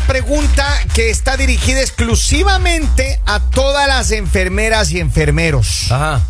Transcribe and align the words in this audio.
una 0.00 0.06
pregunta 0.06 0.66
que 0.94 1.10
está 1.10 1.36
dirigida 1.36 1.80
exclusivamente 1.80 3.20
a 3.26 3.40
todas 3.40 3.88
las 3.88 4.10
enfermeras 4.10 4.92
y 4.92 5.00
enfermeros. 5.00 5.90
Ajá. 5.90 6.22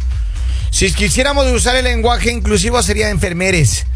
Si 0.71 0.93
quisiéramos 0.93 1.46
usar 1.46 1.76
el 1.76 1.85
lenguaje 1.85 2.31
inclusivo 2.31 2.82
sería 2.82 3.11
enfermeres. 3.11 3.86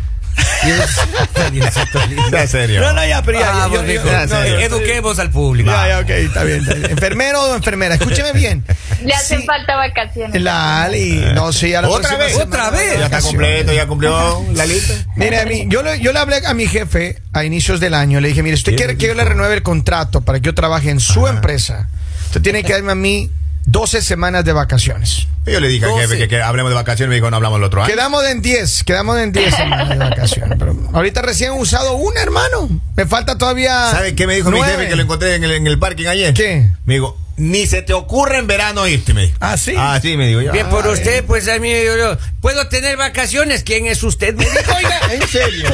Sea 2.30 2.46
serio. 2.46 2.80
No, 2.80 2.92
no, 2.92 3.04
ya, 3.06 3.22
pero 3.22 3.38
ya, 3.40 3.50
Vamos, 3.50 3.72
yo- 3.72 3.82
yo- 3.82 3.92
mijo. 3.92 4.04
yo- 4.06 4.26
no, 4.26 4.42
Eh, 4.44 4.64
Eduquemos 4.64 5.18
al 5.18 5.30
público. 5.30 5.70
Ya, 5.70 5.88
ya, 5.88 5.98
ok, 6.00 6.10
está 6.10 6.44
bien, 6.44 6.60
está 6.60 6.74
bien. 6.74 6.90
¿Enfermero 6.90 7.42
o 7.42 7.54
enfermera? 7.56 7.94
Escúcheme 7.94 8.32
bien. 8.32 8.64
Le 9.04 9.14
hacen 9.14 9.40
Sí. 9.40 9.46
falta 9.46 9.76
vacaciones. 9.76 10.40
La 10.42 10.82
Ali, 10.84 11.22
no 11.34 11.52
sé, 11.52 11.70
ya 11.70 11.82
la 11.82 11.88
¿Otra 11.88 12.16
vez? 12.16 12.32
semana 12.32 12.44
¿Otra 12.48 12.70
vez? 12.70 12.98
Ya 12.98 13.04
está 13.06 13.20
completo, 13.20 13.72
ya 13.72 13.86
cumplió 13.86 14.44
la 14.54 14.66
lista. 14.66 14.94
Mire, 15.16 15.40
a 15.40 15.44
mí, 15.46 15.66
yo, 15.68 15.82
le, 15.82 16.00
yo 16.00 16.12
le 16.12 16.18
hablé 16.18 16.36
a 16.46 16.54
mi 16.54 16.66
jefe 16.66 17.18
a 17.32 17.44
inicios 17.44 17.80
del 17.80 17.94
año. 17.94 18.20
Le 18.20 18.28
dije, 18.28 18.42
mire, 18.42 18.54
usted 18.54 18.72
¿Qué 18.72 18.76
quiere 18.76 18.96
que 18.96 19.06
yo 19.08 19.14
le 19.14 19.24
renueve 19.24 19.54
el 19.54 19.62
contrato 19.62 20.22
para 20.22 20.40
que 20.40 20.46
yo 20.46 20.54
trabaje 20.54 20.90
en 20.90 21.00
su 21.00 21.26
empresa. 21.26 21.88
Usted 22.26 22.40
tiene 22.42 22.64
que 22.64 22.72
darme 22.72 22.92
a 22.92 22.96
mí 22.96 23.30
12 23.66 24.02
semanas 24.02 24.45
de 24.45 24.52
vacaciones. 24.52 25.27
Yo 25.46 25.60
le 25.60 25.68
dije 25.68 25.84
al 25.84 25.92
jefe 26.00 26.16
que, 26.16 26.28
que 26.28 26.41
hablemos 26.41 26.70
de 26.70 26.74
vacaciones, 26.74 27.10
me 27.10 27.16
dijo, 27.16 27.30
no 27.30 27.36
hablamos 27.36 27.59
el 27.59 27.64
otro 27.64 27.82
año. 27.82 27.92
Quedamos 27.92 28.24
en 28.24 28.41
10, 28.41 28.84
quedamos 28.84 29.19
en 29.19 29.33
10 29.33 29.55
semanas 29.55 29.88
de 29.91 29.97
vacaciones. 29.97 30.56
Pero 30.58 30.77
ahorita 30.92 31.22
recién 31.22 31.50
he 31.52 31.55
usado 31.61 31.94
una, 31.97 32.20
hermano. 32.22 32.69
Me 32.97 33.06
falta 33.06 33.36
todavía. 33.36 33.91
¿Sabe 33.91 34.14
qué 34.14 34.27
me 34.27 34.36
dijo 34.36 34.50
mi 34.50 34.62
jefe 34.62 34.88
que 34.88 34.97
lo 34.97 35.03
encontré 35.03 35.34
en 35.34 35.44
el, 35.44 35.53
en 35.53 35.66
el 35.66 35.78
parking 35.78 36.06
ayer? 36.06 36.33
¿Qué? 36.34 36.70
Me 36.86 36.94
dijo, 36.94 37.19
ni 37.36 37.66
se 37.66 37.83
te 37.83 37.92
ocurre 37.92 38.38
en 38.38 38.47
verano 38.47 38.86
irte, 38.86 39.12
me 39.12 39.22
dijo. 39.22 39.36
Ah, 39.41 39.56
sí. 39.56 39.75
Ah, 39.77 39.98
sí, 40.00 40.16
me 40.16 40.28
dijo 40.28 40.41
yo. 40.41 40.53
Bien 40.53 40.69
por 40.69 40.86
Ah, 40.86 40.91
usted, 40.91 41.25
pues 41.25 41.48
a 41.48 41.58
mí 41.58 41.70
yo, 41.70 41.97
yo, 41.97 42.16
puedo 42.41 42.69
tener 42.69 42.97
vacaciones. 42.97 43.64
¿Quién 43.64 43.86
es 43.86 44.03
usted? 44.03 44.34
Me 44.34 44.44
dijo, 44.44 44.72
oiga. 44.77 45.00
¿En 45.12 45.28
serio? 45.28 45.69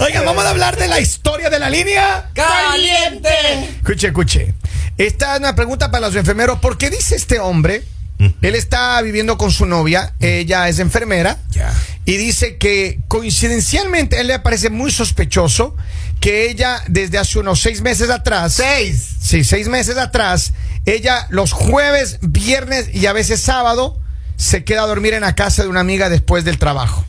Oiga, 0.00 0.22
vamos 0.22 0.44
a 0.44 0.50
hablar 0.50 0.76
de 0.76 0.88
la 0.88 1.00
historia 1.00 1.50
de 1.50 1.58
la 1.58 1.70
línea. 1.70 2.30
¡Caliente! 2.34 3.30
Escuche, 3.78 4.08
escuche. 4.08 4.54
Esta 4.98 5.34
es 5.34 5.40
una 5.40 5.54
pregunta 5.54 5.90
para 5.90 6.08
los 6.08 6.16
enfermeros. 6.16 6.58
¿Por 6.58 6.76
qué 6.76 6.90
dice 6.90 7.14
este 7.16 7.38
hombre? 7.38 7.84
Él 8.42 8.56
está 8.56 9.00
viviendo 9.00 9.38
con 9.38 9.52
su 9.52 9.64
novia, 9.64 10.12
ella 10.18 10.68
es 10.68 10.80
enfermera. 10.80 11.38
Y 12.04 12.16
dice 12.16 12.56
que 12.56 12.98
coincidencialmente 13.06 14.20
él 14.20 14.26
le 14.26 14.38
parece 14.40 14.70
muy 14.70 14.90
sospechoso 14.90 15.76
que 16.18 16.50
ella 16.50 16.82
desde 16.88 17.18
hace 17.18 17.38
unos 17.38 17.60
seis 17.60 17.80
meses 17.80 18.10
atrás. 18.10 18.54
Seis. 18.54 19.08
Sí, 19.20 19.44
seis 19.44 19.68
meses 19.68 19.96
atrás, 19.98 20.52
ella 20.84 21.26
los 21.30 21.52
jueves, 21.52 22.18
viernes 22.20 22.92
y 22.92 23.06
a 23.06 23.12
veces 23.12 23.40
sábado 23.40 24.00
se 24.36 24.64
queda 24.64 24.82
a 24.82 24.86
dormir 24.86 25.14
en 25.14 25.20
la 25.20 25.36
casa 25.36 25.62
de 25.62 25.68
una 25.68 25.80
amiga 25.80 26.08
después 26.08 26.44
del 26.44 26.58
trabajo. 26.58 27.04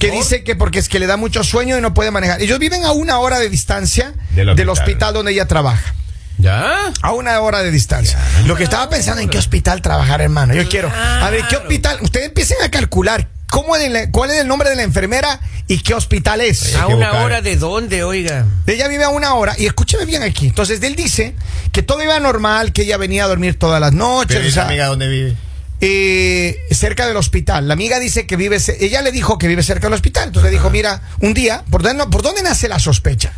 Que 0.00 0.10
dice 0.10 0.42
que 0.42 0.56
porque 0.56 0.80
es 0.80 0.88
que 0.88 0.98
le 0.98 1.06
da 1.06 1.16
mucho 1.16 1.44
sueño 1.44 1.78
y 1.78 1.80
no 1.80 1.94
puede 1.94 2.10
manejar. 2.10 2.42
Ellos 2.42 2.58
viven 2.58 2.84
a 2.84 2.90
una 2.90 3.18
hora 3.20 3.38
de 3.38 3.48
distancia 3.48 4.12
Del 4.34 4.68
hospital 4.68 5.14
donde 5.14 5.32
ella 5.32 5.46
trabaja. 5.46 5.94
¿Ya? 6.38 6.92
A 7.02 7.12
una 7.12 7.40
hora 7.40 7.62
de 7.62 7.70
distancia. 7.70 8.18
Lo 8.46 8.56
que 8.56 8.64
estaba 8.64 8.88
pensando 8.90 9.22
en 9.22 9.28
qué 9.28 9.38
hospital 9.38 9.80
trabajar, 9.82 10.20
hermano. 10.20 10.54
Yo 10.54 10.68
quiero. 10.68 10.90
A 10.94 11.30
ver, 11.30 11.42
¿qué 11.48 11.56
hospital? 11.56 11.98
Ustedes 12.02 12.26
empiecen 12.26 12.56
a 12.64 12.70
calcular 12.70 13.28
cómo 13.50 13.76
es 13.76 13.90
la- 13.90 14.10
cuál 14.10 14.30
es 14.30 14.38
el 14.40 14.48
nombre 14.48 14.68
de 14.68 14.76
la 14.76 14.82
enfermera 14.82 15.38
y 15.68 15.78
qué 15.78 15.94
hospital 15.94 16.40
es. 16.40 16.74
¿A 16.74 16.88
una 16.88 17.12
hora 17.22 17.40
de 17.40 17.56
dónde, 17.56 18.02
oiga? 18.02 18.46
Ella 18.66 18.88
vive 18.88 19.04
a 19.04 19.10
una 19.10 19.34
hora 19.34 19.54
y 19.56 19.66
escúcheme 19.66 20.04
bien 20.06 20.22
aquí. 20.24 20.46
Entonces 20.48 20.82
él 20.82 20.96
dice 20.96 21.34
que 21.72 21.82
todo 21.82 22.02
iba 22.02 22.18
normal, 22.18 22.72
que 22.72 22.82
ella 22.82 22.96
venía 22.96 23.24
a 23.24 23.28
dormir 23.28 23.56
todas 23.58 23.80
las 23.80 23.92
noches, 23.92 24.36
Pero 24.36 24.48
o 24.48 24.52
sea, 24.52 24.66
amiga 24.66 24.86
dónde 24.86 25.06
vive? 25.08 25.36
eh, 25.80 26.58
cerca 26.72 27.06
del 27.06 27.16
hospital. 27.16 27.68
La 27.68 27.74
amiga 27.74 27.98
dice 28.00 28.26
que 28.26 28.36
vive, 28.36 28.58
ella 28.80 29.02
le 29.02 29.12
dijo 29.12 29.38
que 29.38 29.46
vive 29.48 29.62
cerca 29.62 29.86
del 29.86 29.94
hospital. 29.94 30.28
Entonces 30.28 30.50
le 30.50 30.56
dijo, 30.58 30.70
mira, 30.70 31.02
un 31.20 31.32
día, 31.34 31.62
¿por 31.70 31.82
dónde, 31.82 31.98
no- 32.04 32.10
¿por 32.10 32.22
dónde 32.22 32.42
nace 32.42 32.68
la 32.68 32.78
sospecha? 32.78 33.32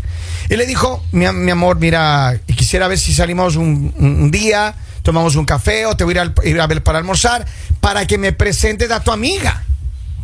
Él 0.49 0.59
le 0.59 0.67
dijo, 0.67 1.03
mi, 1.13 1.27
mi 1.33 1.51
amor, 1.51 1.79
mira, 1.79 2.39
quisiera 2.57 2.89
ver 2.89 2.99
si 2.99 3.13
salimos 3.13 3.57
un, 3.57 4.31
día, 4.31 4.75
tomamos 5.03 5.37
un 5.37 5.45
café 5.45 5.87
o 5.87 5.97
te 5.97 6.05
voy 6.05 6.13
a 6.13 6.15
ir, 6.17 6.21
al- 6.21 6.35
ir 6.45 6.61
a 6.61 6.67
ver 6.67 6.83
para 6.83 6.99
almorzar, 6.99 7.47
para 7.81 8.07
que 8.07 8.19
me 8.19 8.33
presentes 8.33 8.91
a 8.91 9.03
tu 9.03 9.11
amiga. 9.13 9.65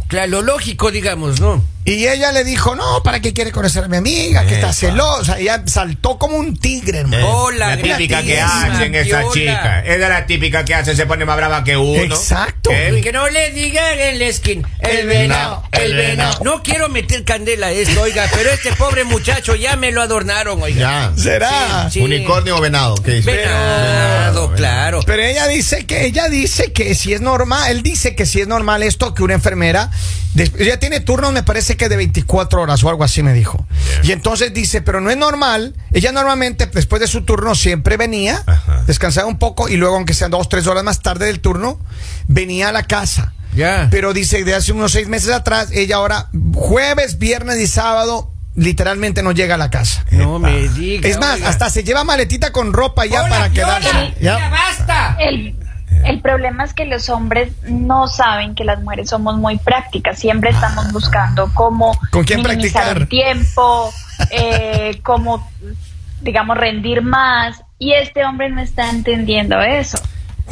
Claro, 0.08 0.30
lo 0.30 0.42
lógico, 0.42 0.90
digamos, 0.90 1.40
¿no? 1.40 1.62
Y 1.84 2.06
ella 2.06 2.30
le 2.30 2.44
dijo, 2.44 2.76
no, 2.76 3.02
¿para 3.02 3.18
qué 3.18 3.32
quiere 3.32 3.50
conocer 3.50 3.84
a 3.84 3.88
mi 3.88 3.96
amiga? 3.96 4.46
Que 4.46 4.54
está 4.54 4.72
celosa. 4.72 5.38
Ella 5.38 5.64
saltó 5.66 6.16
como 6.16 6.36
un 6.36 6.56
tigre, 6.56 7.00
hermano. 7.00 7.28
Hola, 7.28 7.74
la 7.74 7.82
típica 7.82 8.22
que 8.22 8.40
hacen 8.40 8.94
esa 8.94 9.18
piola. 9.18 9.32
chica. 9.32 9.80
Es 9.80 9.98
de 9.98 10.08
la 10.08 10.26
típica 10.26 10.64
que 10.64 10.74
hacen, 10.76 10.96
se 10.96 11.06
pone 11.06 11.24
más 11.24 11.36
brava 11.36 11.64
que 11.64 11.76
uno. 11.76 12.00
Exacto. 12.00 12.70
¿Qué? 12.70 13.00
Que 13.02 13.10
no 13.10 13.28
le 13.28 13.50
digan 13.50 13.98
el 13.98 14.32
skin, 14.32 14.64
el 14.78 15.06
venado, 15.08 15.64
el 15.72 15.94
venado. 15.94 16.44
No 16.44 16.62
quiero 16.62 16.88
meter 16.88 17.24
candela 17.24 17.66
a 17.66 17.72
esto, 17.72 18.00
oiga, 18.00 18.28
pero 18.32 18.50
este 18.50 18.72
pobre 18.74 19.02
muchacho 19.02 19.56
ya 19.56 19.74
me 19.74 19.90
lo 19.90 20.02
adornaron, 20.02 20.62
oiga. 20.62 21.10
Ya. 21.16 21.20
¿Será? 21.20 21.90
Sí. 21.90 22.00
¿Unicornio 22.00 22.58
o 22.58 22.60
venado? 22.60 22.94
¿Qué 22.94 23.12
dice? 23.14 23.32
Venado, 23.32 24.52
claro. 24.52 25.00
Pero 25.04 25.22
ella 25.22 25.48
dice 25.48 25.84
que 25.84 26.04
ella 26.06 26.28
dice 26.28 26.72
que 26.72 26.94
si 26.94 27.12
es 27.12 27.20
normal, 27.20 27.72
él 27.72 27.82
dice 27.82 28.14
que 28.14 28.24
si 28.24 28.40
es 28.40 28.46
normal 28.46 28.84
esto 28.84 29.14
que 29.14 29.24
una 29.24 29.34
enfermera 29.34 29.90
ella 30.34 30.78
tiene 30.78 31.00
turnos 31.00 31.32
me 31.32 31.42
parece 31.42 31.71
que 31.76 31.88
de 31.88 31.96
24 31.96 32.62
horas 32.62 32.82
o 32.84 32.88
algo 32.88 33.04
así 33.04 33.22
me 33.22 33.32
dijo. 33.32 33.66
Y 34.02 34.12
entonces 34.12 34.52
dice, 34.52 34.82
pero 34.82 35.00
no 35.00 35.10
es 35.10 35.16
normal, 35.16 35.74
ella 35.92 36.12
normalmente 36.12 36.66
después 36.66 37.00
de 37.00 37.06
su 37.06 37.22
turno 37.22 37.54
siempre 37.54 37.96
venía, 37.96 38.42
Ajá. 38.46 38.82
descansaba 38.86 39.26
un 39.28 39.38
poco 39.38 39.68
y 39.68 39.76
luego 39.76 39.96
aunque 39.96 40.14
sean 40.14 40.30
dos 40.30 40.48
tres 40.48 40.66
horas 40.66 40.84
más 40.84 41.00
tarde 41.00 41.26
del 41.26 41.40
turno 41.40 41.78
venía 42.28 42.68
a 42.68 42.72
la 42.72 42.84
casa. 42.84 43.34
Ya. 43.54 43.88
Pero 43.90 44.12
dice 44.14 44.44
de 44.44 44.54
hace 44.54 44.72
unos 44.72 44.92
seis 44.92 45.08
meses 45.08 45.30
atrás 45.30 45.68
ella 45.72 45.96
ahora 45.96 46.28
jueves, 46.54 47.18
viernes 47.18 47.58
y 47.60 47.66
sábado 47.66 48.32
literalmente 48.54 49.22
no 49.22 49.32
llega 49.32 49.54
a 49.54 49.58
la 49.58 49.70
casa. 49.70 50.04
No 50.10 50.38
me 50.38 50.68
diga. 50.68 51.08
Es 51.08 51.18
más, 51.18 51.36
oiga. 51.36 51.48
hasta 51.48 51.70
se 51.70 51.84
lleva 51.84 52.04
maletita 52.04 52.52
con 52.52 52.72
ropa 52.72 53.06
ya 53.06 53.20
Hola, 53.24 53.28
para 53.28 53.50
quedarse. 53.50 54.14
ya 54.20 54.38
¿ya? 54.38 54.48
basta. 54.50 55.16
El, 55.20 55.56
el 56.04 56.20
problema 56.20 56.64
es 56.64 56.74
que 56.74 56.84
los 56.84 57.08
hombres 57.08 57.52
no 57.64 58.08
saben 58.08 58.54
que 58.54 58.64
las 58.64 58.80
mujeres 58.82 59.08
somos 59.10 59.36
muy 59.36 59.58
prácticas. 59.58 60.18
Siempre 60.18 60.50
estamos 60.50 60.92
buscando 60.92 61.50
cómo 61.54 61.96
¿Con 62.10 62.24
quién 62.24 62.42
minimizar 62.42 62.96
practicar? 62.96 62.96
el 63.02 63.08
tiempo, 63.08 63.92
eh, 64.30 65.00
cómo, 65.02 65.48
digamos, 66.20 66.56
rendir 66.56 67.02
más. 67.02 67.62
Y 67.78 67.92
este 67.94 68.24
hombre 68.24 68.50
no 68.50 68.60
está 68.60 68.90
entendiendo 68.90 69.60
eso. 69.60 69.98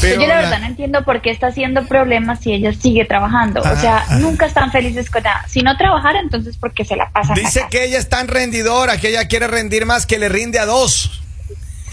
Pero 0.01 0.21
Yo 0.23 0.29
la 0.29 0.37
la- 0.37 0.41
verdad 0.43 0.61
no 0.61 0.67
entiendo 0.67 1.05
por 1.05 1.21
qué 1.21 1.31
está 1.31 1.49
haciendo 1.49 1.85
problemas 1.87 2.41
si 2.41 2.53
ella 2.53 2.73
sigue 2.73 3.05
trabajando. 3.05 3.61
Ah, 3.65 3.73
o 3.73 3.81
sea, 3.81 4.05
ah. 4.09 4.17
nunca 4.17 4.47
están 4.47 4.73
felices 4.73 5.11
con 5.11 5.23
nada. 5.23 5.45
Si 5.49 5.61
no 5.63 5.77
trabajara, 5.77 6.21
entonces 6.21 6.57
porque 6.57 6.85
se 6.85 6.97
la 6.97 7.11
pasan. 7.11 7.35
Dice 7.35 7.67
que 7.71 7.85
ella 7.85 7.99
es 7.99 8.09
tan 8.09 8.29
rendidora 8.29 8.99
que 8.99 9.09
ella 9.09 9.29
quiere 9.29 9.47
rendir 9.47 9.87
más 9.87 10.07
que 10.07 10.19
le 10.19 10.29
rinde 10.29 10.59
a 10.59 10.65
dos. 10.67 11.20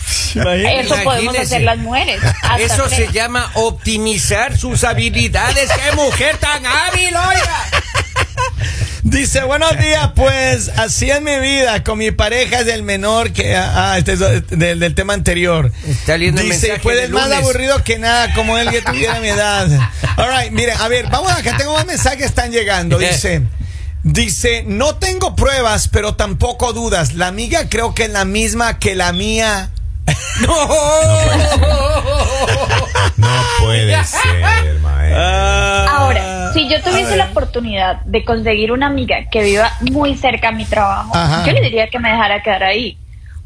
Eso 0.07 0.95
podemos 1.03 1.05
Imagínese. 1.05 1.39
hacer 1.41 1.61
las 1.61 1.77
mujeres. 1.77 2.21
hasta 2.23 2.57
Eso 2.59 2.83
tres. 2.87 2.97
se 3.07 3.11
llama 3.11 3.51
optimizar 3.55 4.57
sus 4.57 4.83
habilidades. 4.83 5.69
¡Qué 5.71 5.95
mujer 5.95 6.37
tan 6.37 6.65
hábil, 6.65 7.15
oiga! 7.15 7.63
Dice, 9.03 9.43
buenos 9.43 9.77
días, 9.79 10.11
pues 10.15 10.69
así 10.77 11.09
es 11.09 11.21
mi 11.21 11.37
vida, 11.39 11.83
con 11.83 11.97
mi 11.97 12.11
pareja 12.11 12.59
es 12.59 12.67
el 12.67 12.83
menor 12.83 13.31
que... 13.31 13.55
Ah, 13.55 13.95
este 13.97 14.13
es 14.13 14.19
del, 14.49 14.79
del 14.79 14.95
tema 14.95 15.13
anterior. 15.13 15.71
Está 15.87 16.17
leyendo 16.17 16.41
el 16.41 16.49
Dice, 16.49 16.79
fue 16.79 16.95
de 16.95 17.03
del 17.03 17.11
más 17.11 17.31
aburrido 17.31 17.83
que 17.83 17.99
nada, 17.99 18.33
como 18.33 18.57
él 18.57 18.69
que 18.69 18.81
tuviera 18.81 19.19
mi 19.19 19.29
edad. 19.29 19.67
All 20.17 20.29
right, 20.29 20.51
mire, 20.51 20.73
a 20.73 20.87
ver, 20.87 21.07
vamos 21.09 21.31
acá, 21.31 21.55
tengo 21.57 21.73
más 21.73 21.85
mensajes 21.85 22.17
que 22.19 22.25
están 22.25 22.51
llegando. 22.51 22.97
Dice, 22.97 23.43
dice, 24.03 24.63
no 24.67 24.95
tengo 24.95 25.35
pruebas, 25.35 25.87
pero 25.87 26.15
tampoco 26.15 26.73
dudas. 26.73 27.13
La 27.13 27.27
amiga 27.27 27.69
creo 27.69 27.93
que 27.93 28.03
es 28.05 28.09
la 28.09 28.25
misma 28.25 28.77
que 28.79 28.95
la 28.95 29.13
mía. 29.13 29.69
No 33.17 33.27
puede 33.59 34.03
ser, 34.07 34.79
maestro. 34.81 35.21
Ahora, 35.89 36.51
si 36.53 36.67
yo 36.69 36.81
tuviese 36.81 37.15
la 37.15 37.25
oportunidad 37.25 38.01
de 38.01 38.23
conseguir 38.23 38.71
una 38.71 38.87
amiga 38.87 39.17
que 39.31 39.43
viva 39.43 39.71
muy 39.91 40.15
cerca 40.15 40.49
a 40.49 40.51
mi 40.51 40.65
trabajo, 40.65 41.15
Ajá. 41.15 41.45
yo 41.45 41.53
le 41.53 41.61
diría 41.61 41.89
que 41.89 41.99
me 41.99 42.11
dejara 42.11 42.41
quedar 42.41 42.63
ahí. 42.63 42.97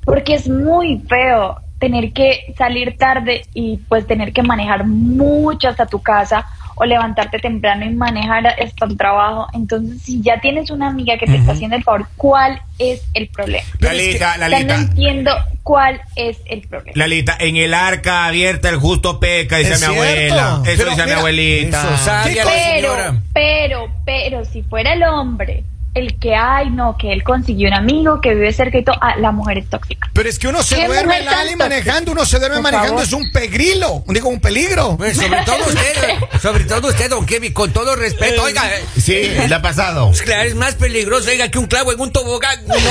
Porque 0.03 0.33
es 0.33 0.49
muy 0.49 1.01
feo 1.07 1.57
tener 1.79 2.11
que 2.11 2.53
salir 2.57 2.97
tarde 2.97 3.45
y 3.53 3.77
pues 3.89 4.05
tener 4.05 4.33
que 4.33 4.43
manejar 4.43 4.85
mucho 4.85 5.69
hasta 5.69 5.85
tu 5.85 6.01
casa 6.01 6.45
o 6.81 6.85
levantarte 6.85 7.37
temprano 7.37 7.85
y 7.85 7.89
manejar 7.91 8.47
hasta 8.47 8.87
tu 8.87 8.95
trabajo. 8.95 9.45
Entonces, 9.53 10.01
si 10.01 10.19
ya 10.23 10.39
tienes 10.41 10.71
una 10.71 10.87
amiga 10.87 11.15
que 11.19 11.27
te 11.27 11.35
está 11.35 11.51
haciendo 11.51 11.75
el 11.75 11.83
favor, 11.83 12.07
¿cuál 12.17 12.59
es 12.79 13.03
el 13.13 13.27
problema? 13.27 13.63
Lalita, 13.79 14.15
O 14.15 14.17
sea, 14.17 14.37
no 14.37 14.49
Lalita. 14.49 14.75
entiendo 14.75 15.31
cuál 15.61 16.01
es 16.15 16.39
el 16.49 16.61
problema. 16.61 16.93
Lalita, 16.95 17.37
en 17.39 17.57
el 17.57 17.75
arca 17.75 18.25
abierta 18.25 18.69
el 18.69 18.77
justo 18.77 19.19
peca, 19.19 19.57
dice 19.57 19.73
Es 19.73 19.87
mi 19.87 19.93
cierto. 19.93 20.33
abuela. 20.39 20.61
Eso 20.65 20.77
Pero 20.77 20.89
dice 20.89 21.05
mi 21.05 21.11
abuelita. 21.11 21.81
eso. 21.93 22.11
Pero, 22.23 23.21
pero, 23.31 23.91
pero, 24.03 24.45
si 24.45 24.63
fuera 24.63 24.93
el 24.93 25.03
hombre 25.03 25.63
el 25.93 26.17
que, 26.19 26.35
ay, 26.35 26.69
no, 26.69 26.95
que 26.97 27.11
él 27.11 27.23
consiguió 27.23 27.67
un 27.67 27.73
amigo 27.73 28.21
que 28.21 28.33
vive 28.33 28.53
cerca 28.53 28.77
y 28.77 28.83
todo, 28.83 28.95
ah, 29.01 29.15
la 29.17 29.31
mujer 29.31 29.57
es 29.57 29.69
tóxica. 29.69 30.09
Pero 30.13 30.29
es 30.29 30.39
que 30.39 30.47
uno 30.47 30.63
se 30.63 30.75
¿Qué 30.77 30.87
duerme, 30.87 31.21
Lali, 31.21 31.55
manejando, 31.57 32.13
uno 32.13 32.23
se 32.25 32.39
duerme 32.39 32.55
Por 32.57 32.63
manejando, 32.63 32.89
favor. 32.99 33.03
es 33.03 33.13
un 33.13 33.31
pegrilo, 33.33 34.03
digo, 34.07 34.29
un 34.29 34.39
peligro. 34.39 34.95
Pues, 34.97 35.17
sobre 35.17 35.41
todo 35.45 35.57
usted, 35.67 36.39
sobre 36.41 36.63
todo 36.65 36.87
usted, 36.87 37.09
don 37.09 37.25
Kevin, 37.25 37.51
con 37.53 37.71
todo 37.73 37.95
respeto, 37.95 38.43
oiga, 38.43 38.63
eh, 38.73 38.83
Sí, 38.97 39.31
le 39.47 39.53
ha 39.53 39.61
pasado. 39.61 40.11
claro, 40.23 40.43
es 40.43 40.55
más 40.55 40.75
peligroso, 40.75 41.29
oiga, 41.29 41.49
que 41.49 41.59
un 41.59 41.67
clavo 41.67 41.91
en 41.91 41.99
un 41.99 42.11
tobogán. 42.11 42.57
No. 42.67 42.75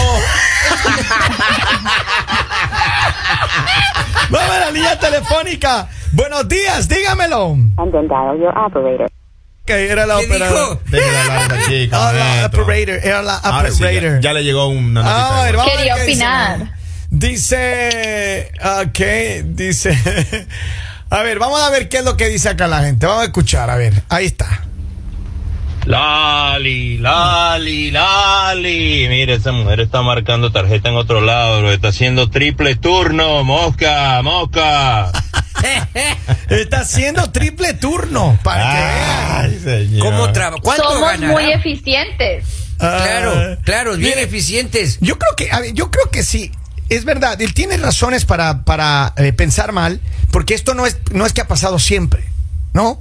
Vamos 4.31 4.51
a 4.51 4.61
la 4.61 4.71
línea 4.71 4.99
telefónica. 4.99 5.89
Buenos 6.13 6.49
días, 6.49 6.89
dígamelo. 6.89 7.57
and 7.79 7.93
then 7.93 8.09
dial 8.09 8.37
your 8.39 8.53
operator. 8.59 9.09
Que 9.65 9.89
era 9.91 10.07
la 10.07 10.19
¿Qué 10.19 10.27
operadora. 10.27 10.81
la 10.91 12.47
operator, 12.47 13.01
era 13.05 13.23
la 13.23 13.37
Ahora 13.37 13.71
sí, 13.71 13.77
operator. 13.77 14.15
ya, 14.21 14.21
ya 14.21 14.33
le 14.33 14.43
llegó 14.45 14.67
una 14.69 15.03
notita. 15.03 15.43
Ver, 15.45 15.57
vamos 15.57 15.73
a 15.73 15.77
ver 15.77 15.79
Quería 15.79 15.95
qué 15.97 16.01
dice. 16.03 16.13
opinar. 16.25 16.75
Dice, 17.11 18.53
ok, 18.85 19.45
dice, 19.57 19.99
a 21.11 21.23
ver, 21.23 21.39
vamos 21.39 21.61
a 21.61 21.71
ver 21.71 21.89
qué 21.89 21.99
es 21.99 22.05
lo 22.05 22.17
que 22.17 22.29
dice 22.29 22.49
acá 22.49 22.67
la 22.69 22.81
gente. 22.83 23.05
Vamos 23.07 23.23
a 23.23 23.27
escuchar, 23.27 23.69
a 23.71 23.77
ver, 23.77 24.03
ahí 24.09 24.27
está. 24.27 24.63
Lali, 25.87 26.99
Lali, 26.99 27.91
Lali. 27.91 29.07
Mire, 29.09 29.35
esa 29.35 29.53
mujer 29.53 29.81
está 29.81 30.03
marcando 30.03 30.53
tarjeta 30.53 30.89
en 30.89 30.97
otro 30.97 31.21
lado, 31.21 31.61
bro. 31.61 31.73
Está 31.73 31.89
haciendo 31.89 32.31
triple 32.31 32.77
turno. 32.77 33.43
Mosca, 33.45 34.21
mosca. 34.23 35.11
Está 36.49 36.81
haciendo 36.81 37.31
triple 37.31 37.75
turno 37.75 38.39
para 38.43 38.71
que 38.71 38.77
vean. 38.79 39.31
Ay, 39.45 39.61
señor. 39.63 40.07
¿Cómo 40.07 40.33
trabaja? 40.33 40.63
¿Cuánto 40.63 40.85
Somos 40.85 41.01
ganará? 41.11 41.33
muy 41.33 41.53
eficientes. 41.53 42.45
Claro, 42.79 43.33
Ah, 43.35 43.57
claro, 43.63 43.97
bien 43.97 44.11
mire, 44.11 44.23
eficientes. 44.23 44.97
Yo 45.03 45.19
creo 45.19 45.37
que, 45.37 45.51
a 45.53 45.61
ver, 45.61 45.75
yo 45.75 45.91
creo 45.91 46.09
que 46.11 46.23
sí. 46.23 46.51
Es 46.89 47.05
verdad, 47.05 47.41
él 47.43 47.53
tiene 47.53 47.77
razones 47.77 48.25
para, 48.25 48.65
para 48.65 49.13
eh, 49.19 49.33
pensar 49.35 49.73
mal, 49.73 50.01
porque 50.33 50.55
esto 50.55 50.73
no 50.75 50.87
es, 50.87 50.97
no 51.13 51.27
es 51.27 51.33
que 51.35 51.43
ha 51.43 51.47
pasado 51.47 51.79
siempre, 51.79 52.25
¿no? 52.73 53.01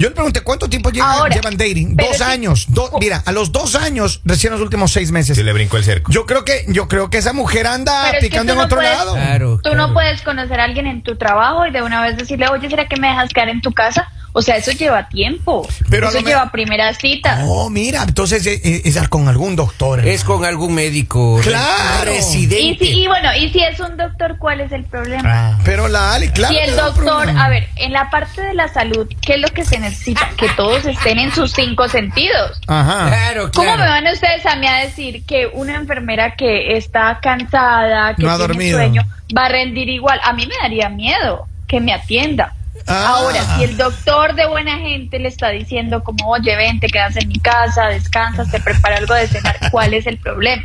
Yo 0.00 0.08
le 0.08 0.14
pregunté 0.14 0.40
cuánto 0.40 0.66
tiempo 0.68 0.88
llevan, 0.90 1.10
Ahora, 1.10 1.34
llevan 1.34 1.56
dating. 1.58 1.94
Dos 1.94 2.22
años. 2.22 2.64
do- 2.68 2.90
mira, 2.98 3.22
a 3.26 3.32
los 3.32 3.52
dos 3.52 3.74
años, 3.74 4.22
recién 4.24 4.50
los 4.50 4.62
últimos 4.62 4.90
seis 4.92 5.12
meses. 5.12 5.36
Se 5.36 5.44
le 5.44 5.52
brincó 5.52 5.76
el 5.76 5.84
cerco. 5.84 6.10
Yo 6.10 6.24
creo 6.24 6.42
que, 6.44 6.64
yo 6.68 6.88
creo 6.88 7.10
que 7.10 7.18
esa 7.18 7.34
mujer 7.34 7.66
anda 7.66 8.04
Pero 8.06 8.16
es 8.16 8.24
que 8.24 8.30
picando 8.30 8.52
en 8.54 8.58
no 8.60 8.64
otro 8.64 8.78
puedes- 8.78 8.96
lado. 8.96 9.12
Claro, 9.14 9.56
Tú 9.56 9.70
claro. 9.70 9.88
no 9.88 9.92
puedes 9.92 10.22
conocer 10.22 10.58
a 10.58 10.64
alguien 10.64 10.86
en 10.86 11.02
tu 11.02 11.16
trabajo 11.18 11.66
y 11.66 11.70
de 11.70 11.82
una 11.82 12.00
vez 12.00 12.16
decirle, 12.16 12.48
oye, 12.48 12.70
¿será 12.70 12.88
que 12.88 12.96
me 12.96 13.08
dejas 13.08 13.28
quedar 13.34 13.50
en 13.50 13.60
tu 13.60 13.72
casa? 13.72 14.08
O 14.32 14.42
sea, 14.42 14.56
eso 14.56 14.70
lleva 14.72 15.08
tiempo. 15.08 15.66
Pero 15.88 16.08
eso 16.08 16.20
me- 16.22 16.30
lleva 16.30 16.50
primeras 16.52 16.98
citas. 16.98 17.40
Oh, 17.44 17.68
mira, 17.68 18.02
entonces 18.04 18.46
eh, 18.46 18.60
eh, 18.62 18.82
es, 18.84 19.08
con 19.08 19.26
algún 19.28 19.56
doctor. 19.56 20.06
Es 20.06 20.22
con 20.24 20.44
algún 20.44 20.74
médico 20.74 21.40
Claro. 21.42 22.12
residente. 22.12 22.84
Y, 22.84 22.92
si, 22.92 23.02
y 23.02 23.06
bueno, 23.08 23.34
y 23.36 23.48
si 23.50 23.60
es 23.62 23.80
un 23.80 23.96
doctor, 23.96 24.36
¿cuál 24.38 24.60
es 24.60 24.70
el 24.72 24.84
problema? 24.84 25.22
Ah. 25.54 25.58
Pero 25.64 25.88
la 25.88 26.14
Ali, 26.14 26.28
claro. 26.28 26.54
si 26.54 26.60
el 26.60 26.76
doctor, 26.76 27.28
a 27.28 27.48
ver, 27.48 27.68
en 27.76 27.92
la 27.92 28.08
parte 28.10 28.40
de 28.42 28.54
la 28.54 28.68
salud, 28.68 29.08
¿qué 29.20 29.34
es 29.34 29.40
lo 29.40 29.48
que 29.48 29.64
se 29.64 29.78
necesita? 29.78 30.28
Que 30.36 30.48
todos 30.50 30.84
estén 30.86 31.18
en 31.18 31.32
sus 31.34 31.52
cinco 31.52 31.88
sentidos. 31.88 32.60
Ajá. 32.68 33.08
Claro, 33.08 33.50
¿Cómo 33.52 33.64
claro. 33.64 33.82
me 33.82 33.88
van 33.88 34.06
ustedes 34.12 34.46
a 34.46 34.56
mí 34.56 34.66
a 34.66 34.76
decir 34.84 35.24
que 35.26 35.48
una 35.52 35.74
enfermera 35.76 36.36
que 36.36 36.76
está 36.76 37.18
cansada, 37.20 38.14
que 38.14 38.22
No 38.22 38.30
ha 38.30 38.36
tiene 38.36 38.48
dormido. 38.48 38.78
sueño, 38.78 39.02
va 39.36 39.46
a 39.46 39.48
rendir 39.48 39.88
igual? 39.88 40.20
A 40.22 40.32
mí 40.32 40.46
me 40.46 40.54
daría 40.62 40.88
miedo 40.88 41.46
que 41.66 41.80
me 41.80 41.92
atienda. 41.92 42.54
Ah. 42.86 43.16
Ahora, 43.16 43.42
si 43.56 43.64
el 43.64 43.76
doctor 43.76 44.34
de 44.34 44.46
buena 44.46 44.78
gente 44.78 45.18
le 45.18 45.28
está 45.28 45.48
diciendo 45.50 46.02
como, 46.02 46.28
oye, 46.28 46.56
ven, 46.56 46.80
te 46.80 46.88
quedas 46.88 47.16
en 47.16 47.28
mi 47.28 47.38
casa, 47.38 47.86
descansas, 47.86 48.50
te 48.50 48.60
prepara 48.60 48.96
algo 48.96 49.14
de 49.14 49.28
cenar, 49.28 49.56
¿cuál 49.70 49.94
es 49.94 50.06
el 50.06 50.18
problema? 50.18 50.64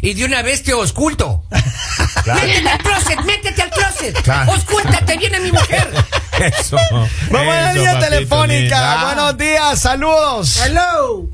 Y 0.00 0.14
de 0.14 0.24
una 0.24 0.42
vez 0.42 0.62
te 0.62 0.74
osculto. 0.74 1.44
Métete 2.26 2.68
al 2.68 2.78
closet, 2.78 3.20
métete 3.24 3.62
al 3.62 3.70
closet. 3.70 4.22
Claro. 4.22 4.52
Oscúltate, 4.52 5.16
viene 5.16 5.40
mi 5.40 5.52
mujer. 5.52 5.88
Eso. 6.58 6.76
Vamos 7.30 7.54
a 7.54 7.60
la 7.60 7.72
línea 7.72 7.98
telefónica. 7.98 9.04
Buenos 9.04 9.38
días, 9.38 9.80
saludos. 9.80 10.66
Hello. 10.66 11.28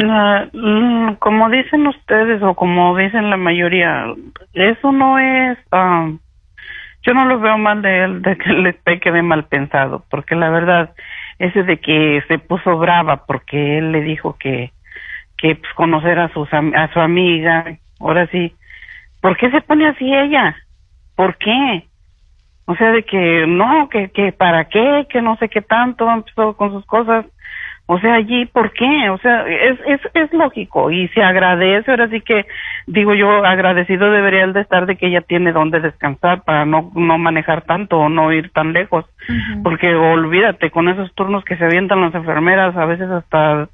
Ah, 0.00 0.46
mm, 0.52 1.14
como 1.20 1.50
dicen 1.50 1.86
ustedes 1.86 2.42
o 2.42 2.54
como 2.54 2.96
dicen 2.96 3.30
la 3.30 3.36
mayoría, 3.36 4.06
eso 4.54 4.90
no 4.90 5.18
es, 5.18 5.58
ah, 5.70 6.08
yo 7.02 7.14
no 7.14 7.24
lo 7.24 7.40
veo 7.40 7.58
mal 7.58 7.82
de 7.82 8.04
él, 8.04 8.22
de 8.22 8.36
que 8.36 8.52
le 8.52 8.72
peque 8.72 9.10
de 9.10 9.22
mal 9.22 9.44
pensado, 9.44 10.04
porque 10.10 10.34
la 10.34 10.50
verdad, 10.50 10.92
ese 11.38 11.62
de 11.64 11.78
que 11.78 12.22
se 12.28 12.38
puso 12.38 12.78
brava 12.78 13.26
porque 13.26 13.78
él 13.78 13.92
le 13.92 14.02
dijo 14.02 14.36
que, 14.38 14.72
que 15.36 15.56
pues, 15.56 15.72
conocer 15.74 16.18
a, 16.18 16.28
sus, 16.28 16.48
a 16.52 16.92
su 16.92 17.00
amiga, 17.00 17.76
ahora 18.00 18.26
sí, 18.28 18.54
¿por 19.20 19.36
qué 19.36 19.50
se 19.50 19.60
pone 19.60 19.88
así 19.88 20.12
ella? 20.14 20.56
¿Por 21.16 21.36
qué? 21.36 21.86
O 22.66 22.76
sea, 22.76 22.92
de 22.92 23.02
que 23.02 23.46
no, 23.46 23.88
que, 23.88 24.10
que 24.10 24.32
para 24.32 24.68
qué, 24.68 25.06
que 25.10 25.20
no 25.20 25.36
sé 25.36 25.48
qué 25.48 25.62
tanto, 25.62 26.08
empezó 26.08 26.56
con 26.56 26.70
sus 26.70 26.86
cosas. 26.86 27.26
O 27.92 28.00
sea, 28.00 28.14
allí, 28.14 28.46
¿por 28.46 28.72
qué? 28.72 29.10
O 29.10 29.18
sea, 29.18 29.46
es, 29.46 29.78
es, 29.86 30.00
es 30.14 30.32
lógico 30.32 30.90
y 30.90 31.08
se 31.08 31.22
agradece, 31.22 31.90
ahora 31.90 32.08
sí 32.08 32.20
que 32.20 32.46
digo 32.86 33.14
yo, 33.14 33.44
agradecido 33.44 34.10
debería 34.10 34.44
él 34.44 34.52
de 34.52 34.62
estar 34.62 34.86
de 34.86 34.96
que 34.96 35.08
ella 35.08 35.20
tiene 35.20 35.52
donde 35.52 35.80
descansar 35.80 36.42
para 36.42 36.64
no, 36.64 36.90
no 36.94 37.18
manejar 37.18 37.62
tanto 37.62 37.98
o 37.98 38.08
no 38.08 38.32
ir 38.32 38.50
tan 38.50 38.72
lejos. 38.72 39.04
Porque 39.62 39.94
olvídate, 39.94 40.70
con 40.70 40.88
esos 40.88 41.14
turnos 41.14 41.44
que 41.44 41.56
se 41.56 41.64
avientan 41.64 42.00
las 42.00 42.14
enfermeras, 42.14 42.76
a 42.76 42.86
veces 42.86 43.10
hasta 43.10 43.68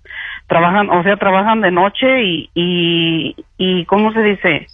trabajan, 0.47 0.91
o 0.91 1.03
sea, 1.03 1.17
trabajan 1.17 1.61
de 1.61 1.71
noche 1.71 2.23
y, 2.25 2.51
y, 2.55 3.37
y 3.57 3.85
¿cómo 3.87 4.13
se 4.13 4.23
dice? 4.23 4.67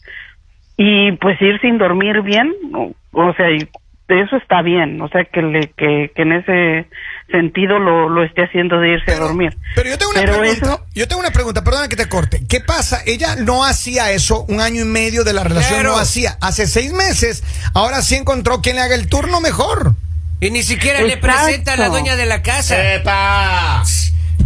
y 0.76 1.12
pues 1.12 1.41
ir 1.41 1.61
sin 1.61 1.79
dormir 1.79 2.23
bien 2.23 2.52
o, 2.75 2.93
o 3.12 3.32
sea 3.35 3.50
y 3.50 3.69
eso 4.08 4.36
está 4.36 4.60
bien 4.62 5.00
o 5.00 5.08
sea 5.08 5.24
que 5.24 5.40
le 5.42 5.70
que, 5.76 6.10
que 6.14 6.22
en 6.22 6.32
ese 6.32 6.88
sentido 7.30 7.78
lo, 7.78 8.08
lo 8.10 8.22
esté 8.22 8.44
haciendo 8.44 8.78
de 8.78 8.90
irse 8.94 9.12
a 9.12 9.18
dormir 9.18 9.56
Pero 9.74 9.88
yo 9.90 9.96
tengo 9.98 10.10
una 10.12 10.20
Pero 10.20 10.38
pregunta. 10.38 10.66
eso- 10.66 10.86
Yo 10.94 11.08
tengo 11.08 11.20
una 11.20 11.30
pregunta, 11.30 11.64
perdona 11.64 11.88
que 11.88 11.96
te 11.96 12.06
corte. 12.08 12.42
¿Qué 12.48 12.60
pasa? 12.60 13.00
Ella 13.06 13.36
no 13.36 13.64
hacía 13.64 14.12
eso 14.12 14.44
un 14.48 14.60
año 14.60 14.82
y 14.82 14.84
medio 14.84 15.24
de 15.24 15.32
la 15.32 15.42
relación, 15.42 15.80
Claro. 15.80 15.92
no 15.94 15.98
hacía. 15.98 16.36
Hace 16.42 16.66
seis 16.66 16.92
meses, 16.92 17.42
ahora 17.72 18.02
sí 18.02 18.14
encontró 18.16 18.60
quien 18.60 18.76
le 18.76 18.82
haga 18.82 18.94
el 18.94 19.08
turno 19.08 19.40
mejor. 19.40 19.94
Y 20.40 20.50
ni 20.50 20.62
siquiera 20.62 21.00
le 21.00 21.16
presenta 21.16 21.72
a 21.72 21.76
la 21.76 21.88
dueña 21.88 22.14
de 22.16 22.26
la 22.26 22.42
casa. 22.42 22.94
¡Epa! 22.94 23.82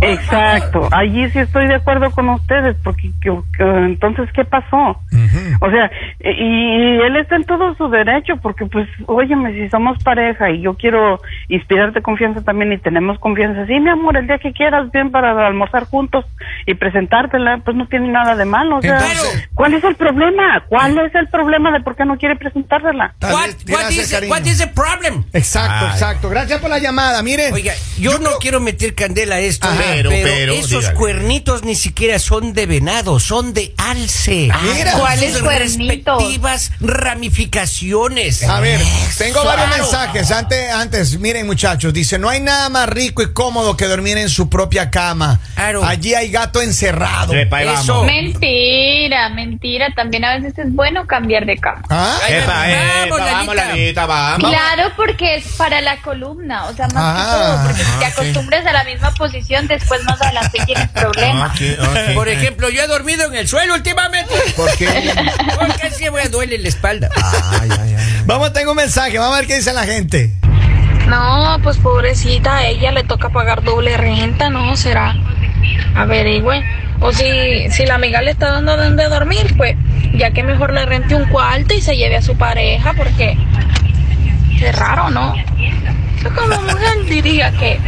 Exacto 0.00 0.88
allí 0.92 1.28
sí 1.30 1.38
estoy 1.38 1.66
de 1.68 1.74
acuerdo 1.76 2.10
con 2.10 2.28
ustedes 2.30 2.76
porque 2.82 3.10
que- 3.20 3.40
que- 3.56 3.64
entonces 3.64 4.28
qué 4.34 4.44
pasó 4.44 5.00
o 5.60 5.70
sea 5.70 5.90
y, 6.20 6.30
y 6.30 7.00
él 7.00 7.16
está 7.16 7.36
en 7.36 7.44
todo 7.44 7.74
su 7.74 7.88
derecho 7.88 8.36
porque 8.42 8.66
pues 8.66 8.88
óyeme 9.06 9.52
si 9.52 9.68
somos 9.68 10.02
pareja 10.02 10.50
y 10.50 10.62
yo 10.62 10.74
quiero 10.74 11.20
inspirarte 11.48 12.02
confianza 12.02 12.42
también 12.42 12.72
y 12.72 12.78
tenemos 12.78 13.18
confianza 13.18 13.66
sí 13.66 13.78
mi 13.80 13.90
amor 13.90 14.16
el 14.16 14.26
día 14.26 14.38
que 14.38 14.52
quieras 14.52 14.90
bien 14.92 15.10
para 15.10 15.46
almorzar 15.46 15.84
juntos 15.86 16.24
y 16.66 16.74
presentártela 16.74 17.58
pues 17.64 17.76
no 17.76 17.86
tiene 17.88 18.08
nada 18.08 18.36
de 18.36 18.44
malo 18.44 18.76
o 18.78 18.82
sea 18.82 18.94
Entonces- 18.98 19.48
¿cuál 19.54 19.74
es 19.74 19.84
el 19.84 19.96
problema? 19.96 20.64
¿cuál 20.68 20.98
es 20.98 21.14
el 21.14 21.28
problema 21.28 21.70
de 21.72 21.80
por 21.80 21.96
qué 21.96 22.04
no 22.04 22.16
quiere 22.16 22.36
presentársela? 22.36 23.14
What, 23.22 23.32
what, 23.68 23.90
is, 23.90 24.10
cariño. 24.10 24.32
what 24.32 24.44
is 24.44 24.58
the 24.58 24.66
problem? 24.68 25.24
Exacto, 25.32 25.86
Ay. 25.86 25.90
exacto. 25.92 26.28
Gracias 26.30 26.60
por 26.60 26.70
la 26.70 26.78
llamada. 26.78 27.22
Miren. 27.22 27.52
Oiga, 27.52 27.72
yo, 27.98 28.18
no 28.18 28.30
quiero 28.40 28.60
meter 28.60 28.94
candela 28.94 29.36
a 29.36 29.40
esto, 29.40 29.68
Ajá. 29.68 29.87
Pero, 29.90 30.10
Pero, 30.10 30.28
pero, 30.28 30.52
esos 30.54 30.70
dígale. 30.80 30.94
cuernitos 30.94 31.62
ni 31.64 31.74
siquiera 31.74 32.18
son 32.18 32.52
de 32.52 32.66
venado, 32.66 33.18
son 33.20 33.52
de 33.54 33.74
alce. 33.76 34.50
mira. 34.74 34.92
¿Cuáles 34.92 35.38
cuernitos? 35.38 36.18
respectivas 36.22 36.70
ramificaciones. 36.80 38.42
A 38.44 38.60
ver, 38.60 38.80
tengo 39.16 39.44
varios 39.44 39.68
mensajes. 39.78 40.30
Antes, 40.30 40.70
antes, 40.72 41.18
miren 41.18 41.46
muchachos, 41.46 41.92
dice, 41.92 42.18
no 42.18 42.28
hay 42.28 42.40
nada 42.40 42.68
más 42.68 42.88
rico 42.88 43.22
y 43.22 43.32
cómodo 43.32 43.76
que 43.76 43.86
dormir 43.86 44.18
en 44.18 44.28
su 44.28 44.48
propia 44.48 44.90
cama. 44.90 45.40
Claro. 45.54 45.84
Allí 45.84 46.14
hay 46.14 46.30
gato 46.30 46.60
encerrado. 46.62 47.32
Epa, 47.34 47.62
Eso. 47.62 47.94
vamos. 47.94 48.06
Mentira, 48.06 49.28
mentira. 49.30 49.88
También 49.94 50.24
a 50.24 50.36
veces 50.38 50.58
es 50.58 50.72
bueno 50.72 51.06
cambiar 51.06 51.46
de 51.46 51.56
cama. 51.58 51.82
¿Ah? 51.90 52.18
Epa, 52.28 52.46
vamos, 52.46 52.66
epa, 52.68 53.18
Lalita. 53.18 53.32
vamos, 53.34 53.56
Lalita, 53.56 54.06
vamos. 54.06 54.50
Claro, 54.50 54.92
porque 54.96 55.36
es 55.36 55.44
para 55.56 55.80
la 55.80 56.00
columna, 56.02 56.66
o 56.66 56.74
sea, 56.74 56.86
más 56.88 56.96
Ah, 56.96 57.24
que 57.24 57.36
todo, 57.38 57.66
porque 57.66 57.84
si 57.84 57.98
te 57.98 58.04
ah, 58.04 58.10
sí. 58.10 58.20
acostumbras 58.20 58.66
a 58.66 58.72
la 58.72 58.84
misma 58.84 59.10
posición, 59.14 59.68
después 59.78 60.02
más 60.04 60.20
adelante 60.20 60.58
tienes 60.66 60.88
problemas. 60.88 61.50
Ok, 61.52 61.62
ok. 61.80 62.14
Por 62.14 62.28
ejemplo, 62.28 62.68
yo 62.70 62.82
he 62.82 62.86
dormido 62.86 63.26
en 63.26 63.34
el 63.34 63.48
suelo 63.48 63.74
últimamente. 63.74 64.34
¿Por 64.56 64.74
qué? 64.76 64.88
Porque 65.58 65.90
siempre 65.90 66.24
me 66.24 66.28
duele 66.28 66.58
la 66.58 66.68
espalda. 66.68 67.08
Ay, 67.60 67.68
ay, 67.70 67.94
ay. 67.98 68.22
Vamos, 68.26 68.52
tengo 68.52 68.72
un 68.72 68.76
mensaje. 68.76 69.18
Vamos 69.18 69.34
a 69.34 69.40
ver 69.40 69.48
qué 69.48 69.56
dice 69.56 69.72
la 69.72 69.84
gente. 69.84 70.32
No, 71.06 71.58
pues 71.62 71.78
pobrecita, 71.78 72.58
a 72.58 72.66
ella 72.66 72.92
le 72.92 73.02
toca 73.02 73.30
pagar 73.30 73.62
doble 73.62 73.96
renta, 73.96 74.50
¿no? 74.50 74.76
Será. 74.76 75.16
Averigüe. 75.94 76.62
O 77.00 77.12
si, 77.12 77.70
si 77.70 77.86
la 77.86 77.94
amiga 77.94 78.20
le 78.20 78.32
está 78.32 78.50
dando 78.50 78.76
donde 78.76 79.08
dormir, 79.08 79.54
pues 79.56 79.76
ya 80.14 80.32
que 80.32 80.42
mejor 80.42 80.74
le 80.74 80.84
rente 80.84 81.14
un 81.14 81.26
cuarto 81.26 81.74
y 81.74 81.80
se 81.80 81.96
lleve 81.96 82.16
a 82.16 82.22
su 82.22 82.36
pareja, 82.36 82.92
porque 82.94 83.38
es 84.60 84.76
raro, 84.76 85.08
¿no? 85.08 85.34
Yo 86.22 86.34
como 86.34 86.60
mujer 86.60 87.04
diría 87.06 87.52
que 87.52 87.78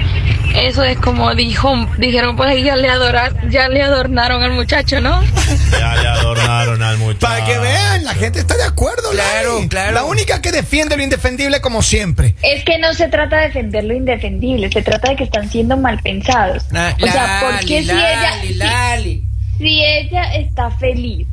Eso 0.55 0.83
es 0.83 0.99
como 0.99 1.35
dijo, 1.35 1.73
dijeron 1.99 2.37
pues 2.37 2.51
ahí 2.51 2.63
ya 2.65 2.77
le 2.77 2.89
adorar, 2.91 3.49
ya 3.51 3.69
le 3.69 3.83
adornaron 3.83 4.43
al 4.43 4.53
muchacho, 4.53 5.01
¿no? 5.01 5.23
Ya 5.71 5.95
le 5.97 6.09
adornaron 6.09 6.83
al 6.83 6.99
muchacho. 6.99 7.21
Para 7.27 7.45
que 7.45 7.59
vean, 7.59 8.05
la 8.05 8.13
gente 8.15 8.41
está 8.41 8.57
de 8.57 8.65
acuerdo. 8.65 9.11
Claro, 9.13 9.57
Lali. 9.57 9.69
claro. 9.69 9.93
La 9.93 10.05
única 10.05 10.43
que 10.43 10.51
defiende 10.53 10.97
lo 10.97 11.03
indefendible 11.03 11.61
como 11.61 11.81
siempre. 11.83 12.35
Es 12.43 12.65
que 12.65 12.79
no 12.79 12.93
se 12.93 13.09
trata 13.09 13.37
de 13.39 13.47
defender 13.47 13.85
lo 13.85 13.95
indefendible, 13.95 14.71
se 14.71 14.83
trata 14.83 15.11
de 15.11 15.17
que 15.17 15.25
están 15.25 15.49
siendo 15.49 15.77
mal 15.77 15.99
pensados. 16.03 16.65
Ah, 16.75 16.95
o 17.01 17.07
sea, 17.07 17.41
¿por 17.41 17.65
qué 17.67 17.83
Lali, 17.83 18.01
si 18.01 18.07
ella, 18.07 18.21
Lali, 18.31 18.49
si- 18.49 18.55
Lali. 18.55 19.25
si 19.59 19.85
ella 19.85 20.35
está 20.35 20.71
feliz, 20.73 21.27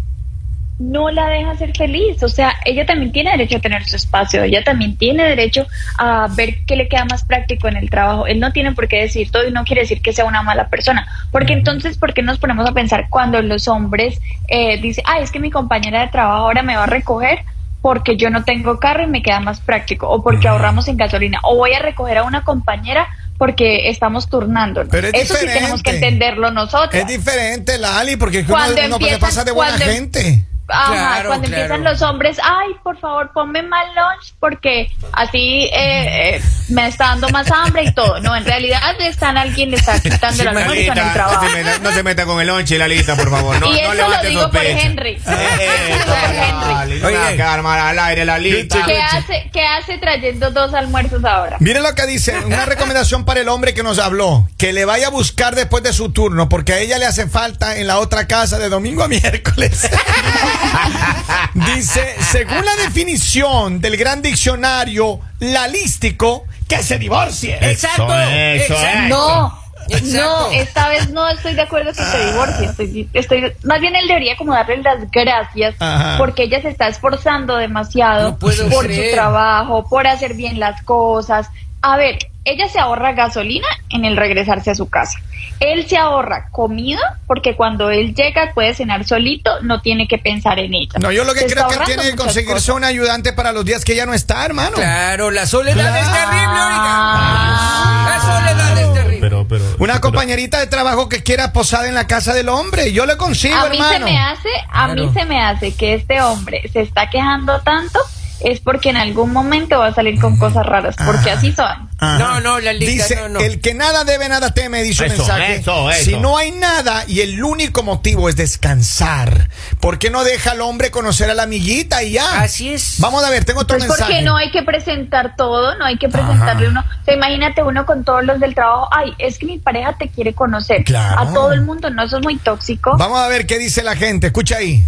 no 0.80 1.10
la 1.10 1.28
deja 1.30 1.56
ser 1.58 1.76
feliz. 1.76 2.22
O 2.24 2.28
sea, 2.30 2.54
ella 2.66 2.86
también 2.86 3.12
tiene 3.12 3.32
derecho 3.32 3.58
a 3.58 3.60
tener 3.62 3.84
su 3.88 3.96
espacio, 3.96 4.44
ella 4.44 4.64
también 4.64 4.96
tiene 4.98 5.24
derecho 5.24 5.66
a 5.98 6.28
ver 6.36 6.60
qué 6.66 6.76
le 6.76 6.88
queda 6.88 7.06
más 7.06 7.26
práctico 7.26 7.68
en 7.68 7.78
el 7.78 7.90
trabajo. 7.90 8.28
Él 8.28 8.40
no 8.40 8.52
tiene 8.52 8.74
por 8.74 8.88
qué 8.88 8.98
decir 9.02 9.32
todo 9.32 9.48
y 9.48 9.52
no 9.52 9.64
quiere 9.64 9.82
decir 9.82 10.02
que 10.02 10.14
sea 10.14 10.26
una 10.26 10.44
mala 10.44 10.70
persona. 10.70 11.08
Porque 11.32 11.54
entonces, 11.54 11.98
¿por 11.98 12.14
qué 12.14 12.22
nos 12.22 12.38
ponemos 12.40 12.70
a 12.70 12.74
pensar 12.74 13.08
cuando 13.10 13.42
los 13.42 13.68
hombres 13.68 14.20
eh, 14.48 14.80
dicen, 14.82 15.04
ay, 15.08 15.24
es 15.24 15.32
que 15.32 15.40
mi 15.40 15.50
compañera 15.52 16.02
de 16.02 16.08
trabajo 16.10 16.44
ahora 16.46 16.62
me 16.64 16.76
va 16.76 16.84
a 16.84 16.88
recoger? 16.88 17.40
porque 17.80 18.18
yo 18.18 18.30
no 18.32 18.44
tengo 18.44 18.80
carro 18.80 19.04
y 19.04 19.08
me 19.08 19.22
queda 19.22 19.40
más 19.40 19.62
práctico, 19.62 20.10
o 20.10 20.22
porque 20.22 20.48
ahorramos 20.48 20.88
en 20.90 20.98
gasolina, 20.98 21.40
o 21.44 21.56
voy 21.56 21.74
a 21.74 21.80
recoger 21.80 22.18
a 22.18 22.24
una 22.24 22.44
compañera 22.44 23.08
porque 23.38 23.88
estamos 23.88 24.28
turnándonos. 24.28 24.90
Pero 24.92 25.08
es 25.08 25.14
Eso 25.14 25.36
sí 25.36 25.42
diferente. 25.42 25.60
tenemos 25.60 25.84
que 25.84 25.92
entenderlo 25.92 26.52
nosotros. 26.52 26.96
Es 26.96 27.08
diferente, 27.08 27.78
Lali, 27.78 28.18
porque 28.18 28.40
es 28.40 28.46
que 28.46 28.52
Cuando 28.52 28.74
uno, 28.74 28.88
uno 28.88 28.98
se 28.98 29.04
empiezan- 29.04 29.20
pasa 29.20 29.44
de 29.46 29.52
buena 29.52 29.78
cuando- 29.78 29.94
gente. 29.94 30.46
Ajá, 30.70 30.94
Claro, 30.94 31.30
cuando 31.30 31.48
claro. 31.48 31.64
empiezan 31.64 31.84
los 31.84 32.02
hombres, 32.02 32.38
ay, 32.44 32.72
por 32.84 33.00
favor, 33.00 33.32
ponme 33.34 33.62
más 33.64 33.86
lunch 33.96 34.34
porque 34.40 34.92
así 35.14 35.70
eh, 35.74 36.36
eh, 36.36 36.42
me 36.70 36.88
está 36.88 37.06
dando 37.10 37.30
más 37.30 37.50
hambre 37.52 37.84
y 37.84 37.92
todo. 37.94 38.20
No, 38.20 38.36
en 38.36 38.46
realidad 38.46 38.82
están 39.00 39.38
alguien 39.38 39.72
le 39.72 39.78
está 39.78 40.00
quitando 40.02 40.42
el 40.42 40.48
almuerzo 40.50 40.74
en 40.74 40.98
el 40.98 41.14
trabajo. 41.14 41.44
no, 41.44 41.50
se 41.50 41.56
meta, 41.58 41.80
no 41.80 41.92
se 41.92 42.04
meta 42.04 42.26
con 42.26 42.42
el 42.42 42.48
lonche, 42.48 42.78
Lalita, 42.78 43.16
por 43.16 43.30
favor. 43.30 43.60
No, 43.60 43.68
y 43.68 43.70
no 43.72 43.78
eso 43.78 43.88
lo 43.94 43.94
levante 43.96 44.28
digo 44.28 44.42
por 44.52 44.62
sospecha. 44.62 44.86
Eh, 44.86 45.98
lo 46.00 46.06
por 46.06 46.18
Henry. 46.18 47.00
No 47.00 47.08
Oye. 47.08 47.62
mal 47.64 47.80
al 47.80 48.00
aire, 48.00 48.26
Lalita. 48.26 48.84
¿Qué 48.86 49.02
hace, 49.02 49.50
¿Qué 49.52 49.66
hace 49.66 49.98
trayendo 49.98 50.52
dos 50.52 50.74
almuerzos 50.74 51.24
ahora? 51.24 51.58
Miren 51.60 51.84
lo 51.84 51.94
que 51.96 52.06
dice, 52.06 52.38
una 52.46 52.66
recomendación 52.66 53.26
para 53.26 53.40
el 53.42 53.50
hombre 53.50 53.74
que 53.74 53.84
nos 53.84 54.00
habló, 54.00 54.48
que 54.58 54.74
le 54.74 54.86
vaya 54.86 55.08
a 55.08 55.12
buscar 55.12 55.56
después 55.56 55.84
de 55.84 55.94
su 55.94 56.12
turno, 56.12 56.50
porque 56.50 56.74
a 56.74 56.80
ella 56.80 56.98
le 56.98 57.06
hace 57.06 57.28
falta 57.28 57.78
en 57.78 57.88
la 57.88 58.00
otra 58.00 58.28
casa 58.28 58.58
de 58.58 58.70
domingo 58.70 59.04
a 59.04 59.08
miércoles. 59.08 59.90
dice, 61.76 62.16
según 62.32 62.64
la 62.66 62.76
definición 62.84 63.80
del 63.80 63.98
gran 63.98 64.22
diccionario 64.22 65.20
lalístico, 65.40 66.46
que 66.68 66.84
se 66.84 66.98
divorcie. 67.00 67.58
Exacto, 67.62 68.08
eso, 68.14 68.74
exacto. 68.74 69.08
No, 69.10 69.68
Exacto. 69.90 70.18
no, 70.18 70.52
esta 70.52 70.90
vez 70.90 71.10
no 71.12 71.30
estoy 71.30 71.54
de 71.56 71.62
acuerdo 71.62 71.92
que 71.94 72.04
se 72.04 72.26
divorcie. 72.26 72.66
Estoy, 72.66 73.10
estoy, 73.14 73.54
más 73.64 73.80
bien 73.80 73.96
él 73.96 74.06
debería 74.08 74.36
como 74.36 74.54
darle 74.54 74.82
las 74.82 75.10
gracias 75.12 75.76
Ajá. 75.80 76.18
porque 76.18 76.44
ella 76.44 76.62
se 76.62 76.68
está 76.70 76.90
esforzando 76.90 77.56
demasiado 77.56 78.32
No 78.32 78.38
por 78.38 78.54
creer. 78.86 79.12
su 79.12 79.16
trabajo, 79.16 79.88
por 79.90 80.06
hacer 80.08 80.34
bien 80.34 80.60
las 80.60 80.82
cosas. 80.84 81.48
A 81.82 81.96
ver, 81.98 82.18
ella 82.44 82.68
se 82.70 82.80
ahorra 82.80 83.14
gasolina 83.14 83.68
en 83.90 84.04
el 84.06 84.18
regresarse 84.18 84.72
a 84.72 84.76
su 84.76 84.90
casa. 84.90 85.20
Él 85.60 85.88
se 85.88 85.98
ahorra 85.98 86.50
comida 86.52 87.20
porque 87.26 87.56
cuando 87.56 87.90
él 87.90 88.14
llega 88.14 88.52
puede 88.54 88.74
cenar 88.76 89.06
solito, 89.06 89.60
no 89.62 89.82
tiene 89.82 90.08
que 90.08 90.18
pensar 90.18 90.60
en 90.60 90.74
ella. 90.74 91.00
No, 91.00 91.12
yo 91.12 91.24
lo 91.24 91.34
que 91.34 91.42
Se 91.42 91.48
creo 91.48 91.68
que 91.68 91.78
tiene 91.86 92.04
que 92.04 92.16
conseguirse 92.16 92.54
cosas. 92.56 92.76
un 92.76 92.84
ayudante 92.84 93.34
para 93.34 93.52
los 93.52 93.66
días 93.66 93.84
que 93.84 93.94
ella 93.94 94.06
no 94.06 94.14
está, 94.14 94.46
hermano. 94.46 94.76
Claro, 94.76 95.32
la 95.32 95.46
soledad 95.48 95.98
es 95.98 96.06
terrible, 96.12 96.48
Ah. 96.48 98.08
oiga. 98.08 98.16
La 98.18 98.22
soledad 98.22 98.78
es 98.78 98.94
terrible. 98.94 99.18
Pero, 99.22 99.48
pero. 99.48 99.64
Una 99.80 99.94
pero- 99.94 100.02
compañerita 100.02 100.60
de 100.60 100.68
trabajo 100.68 101.10
que 101.10 101.24
quiera 101.24 101.54
posar 101.54 101.86
en 101.86 101.96
la 101.96 102.06
casa 102.08 102.34
del 102.34 102.50
hombre. 102.50 102.92
Yo 102.94 103.06
le 103.06 103.18
consigo, 103.18 103.56
a 103.56 103.70
mí 103.70 103.78
se 103.78 103.84
hermano. 103.84 104.06
me 104.06 104.18
hace, 104.20 104.50
a 104.72 104.88
mí 104.90 104.96
Claro. 104.96 105.14
se 105.14 105.26
me 105.26 105.42
hace 105.44 105.76
que 105.76 105.94
este 105.96 106.22
hombre 106.22 106.70
se 106.72 106.82
está 106.82 107.10
quejando 107.10 107.60
tanto 107.62 108.00
es 108.42 108.60
porque 108.60 108.90
en 108.90 108.98
algún 108.98 109.32
momento 109.34 109.80
va 109.80 109.88
a 109.88 109.94
salir 109.94 110.20
con 110.20 110.38
cosas 110.38 110.66
raras, 110.66 110.96
porque 111.04 111.32
así 111.32 111.52
son. 111.52 111.90
Ajá. 112.00 112.18
No, 112.20 112.40
no, 112.42 112.60
Lalita, 112.60 112.92
Dice, 112.92 113.16
no, 113.16 113.30
no. 113.30 113.40
el 113.40 113.60
que 113.60 113.74
nada 113.74 114.04
debe, 114.04 114.30
nada 114.30 114.52
teme, 114.52 114.84
dice 114.84 115.06
un 115.06 115.10
mensaje. 115.18 115.56
eso, 115.56 115.90
eso. 115.90 116.04
Si 116.04 116.16
no 116.18 116.38
hay 116.38 116.52
nada 116.52 117.04
y 117.08 117.22
el 117.22 117.44
único 117.44 117.82
motivo 117.82 118.30
es 118.30 118.36
descansar, 118.36 119.50
¿por 119.80 119.98
qué 119.98 120.10
no 120.10 120.24
deja 120.24 120.52
al 120.52 120.62
hombre 120.62 120.92
conocer 120.92 121.30
a 121.30 121.34
la 121.34 121.44
amiguita 121.44 122.04
y 122.04 122.12
ya? 122.12 122.42
Así 122.42 122.70
es. 122.72 123.00
Vamos 123.00 123.24
a 123.24 123.30
ver, 123.30 123.46
tengo 123.46 123.62
otro 123.62 123.78
Pues 123.78 123.88
mensaje. 123.90 124.12
porque 124.12 124.26
no 124.26 124.38
hay 124.38 124.52
que 124.52 124.62
presentar 124.64 125.36
todo, 125.36 125.76
no 125.78 125.86
hay 125.86 125.98
que 125.98 126.08
presentarle 126.10 126.70
uno. 126.70 126.82
O 126.82 127.04
sea, 127.06 127.16
imagínate 127.16 127.64
uno 127.64 127.86
con 127.86 128.04
todos 128.04 128.24
los 128.24 128.40
del 128.40 128.54
trabajo, 128.54 128.88
ay, 128.92 129.14
es 129.18 129.40
que 129.40 129.46
mi 129.48 129.58
pareja 129.58 129.96
te 129.98 130.10
quiere 130.10 130.34
conocer. 130.34 130.84
Claro. 130.84 131.20
A 131.20 131.34
todo 131.34 131.52
el 131.54 131.62
mundo, 131.64 131.90
no, 131.90 132.04
eso 132.04 132.18
es 132.18 132.24
muy 132.24 132.38
tóxico. 132.38 132.96
Vamos 132.98 133.20
a 133.20 133.28
ver 133.28 133.48
qué 133.48 133.58
dice 133.58 133.82
la 133.84 133.96
gente. 133.96 134.28
Escucha 134.28 134.58
ahí. 134.58 134.84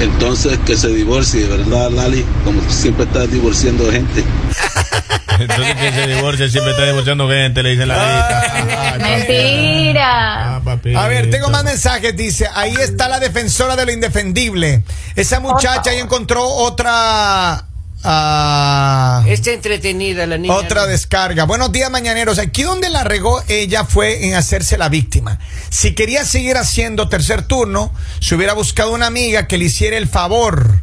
Entonces 0.00 0.58
que 0.66 0.76
se 0.76 0.88
divorcie, 0.88 1.46
¿verdad, 1.46 1.90
Lali? 1.90 2.24
Como 2.44 2.60
siempre 2.70 3.04
estás 3.04 3.30
divorciando 3.30 3.90
gente. 3.90 4.24
Entonces 5.38 5.74
que 5.74 5.92
se 5.92 6.06
divorcia, 6.06 6.48
siempre 6.48 6.72
está 6.72 6.86
divorciando 6.86 7.28
gente, 7.28 7.62
le 7.62 7.70
dice 7.70 7.86
Lalita. 7.86 8.98
Mentira. 9.00 10.56
Ah. 10.56 10.62
A 10.96 11.08
ver, 11.08 11.30
tengo 11.30 11.48
más 11.50 11.64
mensajes. 11.64 12.16
Dice, 12.16 12.48
ahí 12.54 12.74
está 12.80 13.08
la 13.08 13.20
defensora 13.20 13.76
de 13.76 13.86
lo 13.86 13.92
indefendible. 13.92 14.82
Esa 15.16 15.40
muchacha 15.40 15.90
ahí 15.90 15.98
encontró 15.98 16.44
otra... 16.44 17.66
ah, 18.04 19.24
Está 19.26 19.52
entretenida 19.52 20.26
la 20.26 20.38
niña. 20.38 20.54
Otra 20.54 20.82
¿no? 20.82 20.86
descarga. 20.88 21.44
Buenos 21.44 21.72
días, 21.72 21.90
mañaneros. 21.90 22.38
Aquí 22.38 22.62
donde 22.62 22.90
la 22.90 23.04
regó 23.04 23.42
ella 23.48 23.84
fue 23.84 24.26
en 24.26 24.34
hacerse 24.34 24.78
la 24.78 24.88
víctima. 24.88 25.38
Si 25.70 25.94
quería 25.94 26.24
seguir 26.24 26.56
haciendo 26.56 27.08
tercer 27.08 27.42
turno, 27.42 27.92
se 28.20 28.34
hubiera 28.34 28.52
buscado 28.54 28.92
una 28.92 29.06
amiga 29.06 29.46
que 29.46 29.58
le 29.58 29.66
hiciera 29.66 29.96
el 29.96 30.08
favor. 30.08 30.82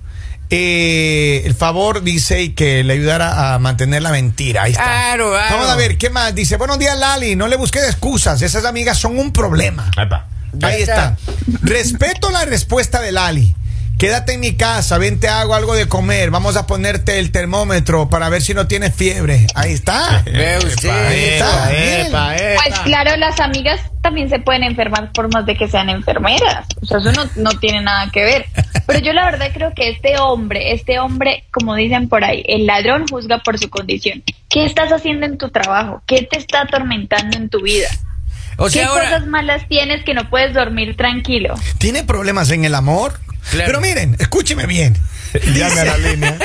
Eh, 0.51 1.43
el 1.45 1.53
favor 1.53 2.01
dice 2.01 2.41
y 2.41 2.49
que 2.49 2.83
le 2.83 2.93
ayudara 2.93 3.53
a 3.53 3.59
mantener 3.59 4.01
la 4.01 4.11
mentira. 4.11 4.63
Ahí 4.63 4.71
está. 4.71 4.83
Claro, 4.83 5.29
claro. 5.29 5.55
Vamos 5.57 5.69
a 5.69 5.75
ver, 5.75 5.97
¿qué 5.97 6.09
más? 6.09 6.33
Dice, 6.33 6.57
buenos 6.57 6.79
días, 6.79 6.97
Lali. 6.97 7.35
No 7.35 7.47
le 7.47 7.55
busqué 7.55 7.79
de 7.81 7.87
excusas. 7.87 8.41
Esas 8.41 8.65
amigas 8.65 8.97
son 8.97 9.19
un 9.19 9.31
problema. 9.31 9.91
Ahí 10.63 10.81
está. 10.81 11.17
está. 11.17 11.17
Respeto 11.61 12.31
la 12.31 12.45
respuesta 12.45 12.99
de 12.99 13.11
Lali. 13.11 13.55
Quédate 13.99 14.31
en 14.35 14.39
mi 14.39 14.55
casa, 14.55 14.97
ven, 14.97 15.19
te 15.19 15.27
hago 15.27 15.55
algo 15.55 15.75
de 15.75 15.89
comer. 15.89 16.31
Vamos 16.31 16.55
a 16.55 16.65
ponerte 16.65 17.19
el 17.19 17.33
termómetro 17.33 18.09
para 18.09 18.29
ver 18.29 18.41
si 18.41 18.53
no 18.53 18.65
tienes 18.65 18.95
fiebre. 18.95 19.45
Ahí 19.55 19.73
está. 19.73 20.23
Ve 20.23 20.57
usted. 20.57 20.89
Ahí 20.89 21.23
está, 21.25 21.69
Epa, 21.69 22.29
miren. 22.31 22.45
epa, 22.53 22.63
Pues 22.65 22.79
claro, 22.79 23.17
las 23.17 23.41
amigas 23.41 23.81
también 24.01 24.29
se 24.29 24.39
pueden 24.39 24.63
enfermar 24.63 25.11
por 25.11 25.29
más 25.33 25.45
de 25.45 25.57
que 25.57 25.67
sean 25.67 25.89
enfermeras. 25.89 26.65
O 26.81 26.85
sea, 26.85 26.99
eso 26.99 27.11
no, 27.11 27.29
no 27.35 27.49
tiene 27.59 27.81
nada 27.81 28.09
que 28.09 28.23
ver. 28.23 28.45
Pero 28.87 28.99
yo 28.99 29.11
la 29.11 29.25
verdad 29.25 29.49
creo 29.53 29.73
que 29.75 29.89
este 29.89 30.17
hombre, 30.17 30.71
este 30.71 30.97
hombre, 30.99 31.43
como 31.51 31.75
dicen 31.75 32.07
por 32.07 32.23
ahí, 32.23 32.41
el 32.47 32.67
ladrón 32.67 33.05
juzga 33.05 33.39
por 33.39 33.59
su 33.59 33.69
condición. 33.69 34.23
¿Qué 34.47 34.63
estás 34.63 34.93
haciendo 34.93 35.25
en 35.25 35.37
tu 35.37 35.49
trabajo? 35.49 36.01
¿Qué 36.05 36.21
te 36.21 36.37
está 36.39 36.61
atormentando 36.61 37.35
en 37.35 37.49
tu 37.49 37.61
vida? 37.61 37.89
O 38.55 38.69
¿Qué 38.69 38.81
ahora. 38.81 39.03
cosas 39.09 39.27
malas 39.27 39.67
tienes 39.67 40.05
que 40.05 40.13
no 40.13 40.29
puedes 40.29 40.53
dormir 40.53 40.95
tranquilo? 40.95 41.55
¿Tiene 41.79 42.05
problemas 42.05 42.49
en 42.51 42.63
el 42.63 42.75
amor? 42.75 43.19
Claro. 43.51 43.65
Pero 43.67 43.81
miren, 43.81 44.15
escúcheme 44.19 44.65
bien. 44.65 44.97
Llame 45.55 45.81
a 45.81 45.85
la 45.85 45.97
línea. 45.97 46.37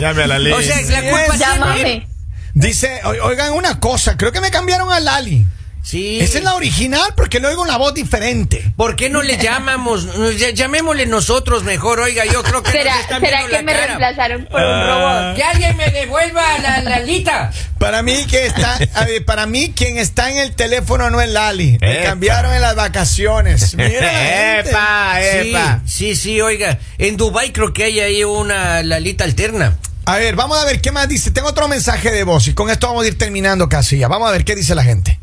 Llame 0.00 0.22
a 0.22 0.26
la 0.26 0.38
línea. 0.38 0.56
O 0.58 0.62
sea, 0.62 0.80
la 0.82 1.00
culpa 1.02 1.36
siempre. 1.36 1.38
Llámame. 1.38 2.08
Dice, 2.54 3.00
oigan 3.04 3.52
una 3.52 3.80
cosa, 3.80 4.16
creo 4.16 4.32
que 4.32 4.40
me 4.40 4.50
cambiaron 4.50 4.90
a 4.92 4.98
Lali. 5.00 5.46
Sí. 5.82 6.18
Esa 6.20 6.38
es 6.38 6.44
la 6.44 6.54
original 6.54 7.12
porque 7.16 7.38
le 7.38 7.46
oigo 7.46 7.62
una 7.62 7.76
voz 7.76 7.94
diferente. 7.94 8.72
¿Por 8.76 8.96
qué 8.96 9.08
no 9.08 9.22
le 9.22 9.36
llamamos? 9.42 10.08
Llamémosle 10.54 11.06
nosotros 11.06 11.62
mejor, 11.62 12.00
oiga, 12.00 12.24
yo 12.24 12.42
creo 12.42 12.60
que 12.62 12.72
¿Será, 12.72 12.92
nos 12.94 13.00
están 13.02 13.20
será 13.20 13.46
que 13.46 13.52
la 13.52 13.62
me 13.62 13.72
cara. 13.72 13.86
reemplazaron 13.86 14.46
por 14.46 14.60
un 14.60 14.66
Ah. 14.66 14.86
robot? 15.28 15.36
Que 15.36 15.42
alguien 15.44 15.76
me 15.76 15.90
devuelva 15.90 16.58
la 16.58 16.80
Lalita. 16.82 17.52
Para 17.86 18.02
mí 18.02 18.26
que 18.26 18.46
está, 18.46 18.80
para 19.26 19.46
mí 19.46 19.72
quien 19.72 19.96
está 19.96 20.28
en 20.28 20.38
el 20.38 20.56
teléfono 20.56 21.08
no 21.08 21.20
es 21.20 21.30
Lali. 21.30 21.78
Me 21.80 22.00
Epa. 22.00 22.08
cambiaron 22.10 22.52
en 22.52 22.60
las 22.60 22.74
vacaciones. 22.74 23.76
Mira. 23.76 24.58
Epa, 24.58 25.20
epa. 25.22 25.80
Sí, 25.86 26.16
sí, 26.16 26.16
sí, 26.16 26.40
oiga. 26.40 26.80
En 26.98 27.16
Dubai 27.16 27.52
creo 27.52 27.72
que 27.72 27.84
hay 27.84 28.00
ahí 28.00 28.24
una 28.24 28.82
Lalita 28.82 29.22
alterna. 29.22 29.76
A 30.04 30.16
ver, 30.16 30.34
vamos 30.34 30.58
a 30.60 30.64
ver 30.64 30.80
qué 30.80 30.90
más 30.90 31.08
dice. 31.08 31.30
Tengo 31.30 31.46
otro 31.46 31.68
mensaje 31.68 32.10
de 32.10 32.24
voz 32.24 32.48
y 32.48 32.54
con 32.54 32.70
esto 32.70 32.88
vamos 32.88 33.04
a 33.04 33.06
ir 33.06 33.16
terminando 33.16 33.68
casi 33.68 33.98
ya. 33.98 34.08
Vamos 34.08 34.28
a 34.28 34.32
ver 34.32 34.44
qué 34.44 34.56
dice 34.56 34.74
la 34.74 34.82
gente. 34.82 35.20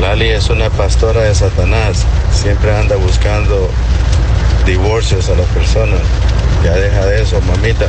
Lali 0.00 0.28
es 0.30 0.48
una 0.48 0.70
pastora 0.70 1.20
de 1.20 1.34
Satanás. 1.34 2.06
Siempre 2.32 2.74
anda 2.74 2.96
buscando 2.96 3.70
divorcios 4.64 5.28
a 5.28 5.34
las 5.34 5.46
personas. 5.48 6.00
Ya 6.64 6.72
deja 6.74 7.06
de 7.06 7.22
eso, 7.22 7.40
mamita. 7.42 7.86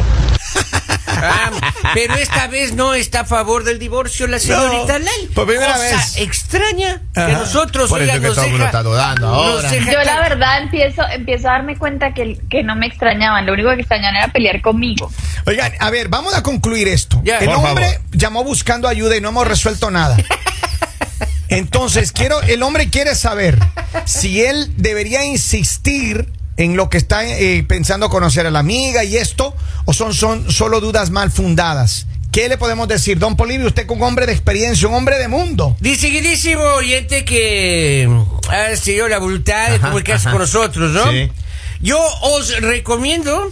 Ah, 1.21 1.51
pero 1.93 2.13
esta 2.15 2.47
vez 2.47 2.73
no 2.75 2.93
está 2.93 3.21
a 3.21 3.25
favor 3.25 3.63
del 3.65 3.77
divorcio 3.77 4.25
la 4.27 4.39
señorita 4.39 4.99
No, 4.99 5.05
Lali. 5.05 5.27
por 5.33 5.47
primera 5.47 5.73
Cosa 5.73 5.83
vez. 5.83 6.17
extraña 6.17 7.01
que 7.13 7.19
Ajá. 7.19 7.31
nosotros 7.33 7.89
Por 7.89 8.01
eso 8.01 8.11
oiga, 8.11 8.13
es 8.15 8.19
que 8.21 8.27
nos 8.27 8.35
todo 8.35 8.45
el 8.45 8.51
mundo 8.51 8.65
deja- 8.65 8.77
está 8.77 8.83
dudando 8.89 9.27
nos 9.27 9.55
ahora. 9.55 9.69
deja 9.71 9.91
Yo 9.91 10.03
la 10.03 10.19
verdad 10.21 10.61
empiezo, 10.61 11.01
empiezo 11.11 11.49
a 11.49 11.51
darme 11.53 11.77
cuenta 11.77 12.13
que, 12.13 12.39
que 12.49 12.63
no 12.63 12.75
me 12.77 12.85
extrañaban. 12.87 13.45
Lo 13.45 13.53
único 13.53 13.69
que 13.71 13.81
extrañaban 13.81 14.15
era 14.15 14.27
pelear 14.29 14.61
conmigo. 14.61 15.11
Oigan, 15.45 15.73
a 15.79 15.89
ver, 15.89 16.07
vamos 16.07 16.33
a 16.35 16.41
concluir 16.43 16.87
esto. 16.87 17.19
Ya. 17.23 17.39
El 17.39 17.49
hombre 17.49 17.85
favor. 17.91 18.01
llamó 18.11 18.43
buscando 18.45 18.87
ayuda 18.87 19.17
y 19.17 19.21
no 19.21 19.29
hemos 19.29 19.45
resuelto 19.47 19.91
nada. 19.91 20.15
Entonces, 21.49 22.11
quiero, 22.11 22.41
el 22.43 22.61
hombre 22.63 22.89
quiere 22.89 23.15
saber 23.15 23.57
si 24.05 24.41
él 24.45 24.71
debería 24.77 25.25
insistir 25.25 26.29
en 26.59 26.75
lo 26.75 26.89
que 26.89 26.97
está 26.97 27.25
eh, 27.25 27.63
pensando 27.63 28.09
conocer 28.09 28.45
a 28.45 28.51
la 28.51 28.59
amiga 28.59 29.05
y 29.05 29.15
esto, 29.15 29.55
o 29.85 29.93
son, 29.93 30.13
son 30.13 30.51
solo 30.51 30.81
dudas 30.81 31.09
mal 31.09 31.31
fundadas. 31.31 32.05
¿Qué 32.33 32.49
le 32.49 32.57
podemos 32.57 32.89
decir, 32.89 33.17
don 33.17 33.37
Polivio? 33.37 33.67
Usted 33.67 33.87
con 33.87 33.97
un 33.97 34.03
hombre 34.03 34.25
de 34.25 34.33
experiencia, 34.33 34.89
un 34.89 34.93
hombre 34.93 35.17
de 35.17 35.29
mundo. 35.29 35.77
Distinguidísimo 35.79 36.61
oyente 36.61 37.23
que 37.23 38.09
ha 38.49 38.75
sido 38.75 39.07
la 39.07 39.19
voluntad 39.19 39.71
de 39.71 39.79
comunicarse 39.79 40.29
con 40.29 40.39
nosotros, 40.39 40.91
¿no? 40.91 41.09
Sí. 41.09 41.31
Yo 41.79 41.97
os 42.23 42.59
recomiendo, 42.59 43.51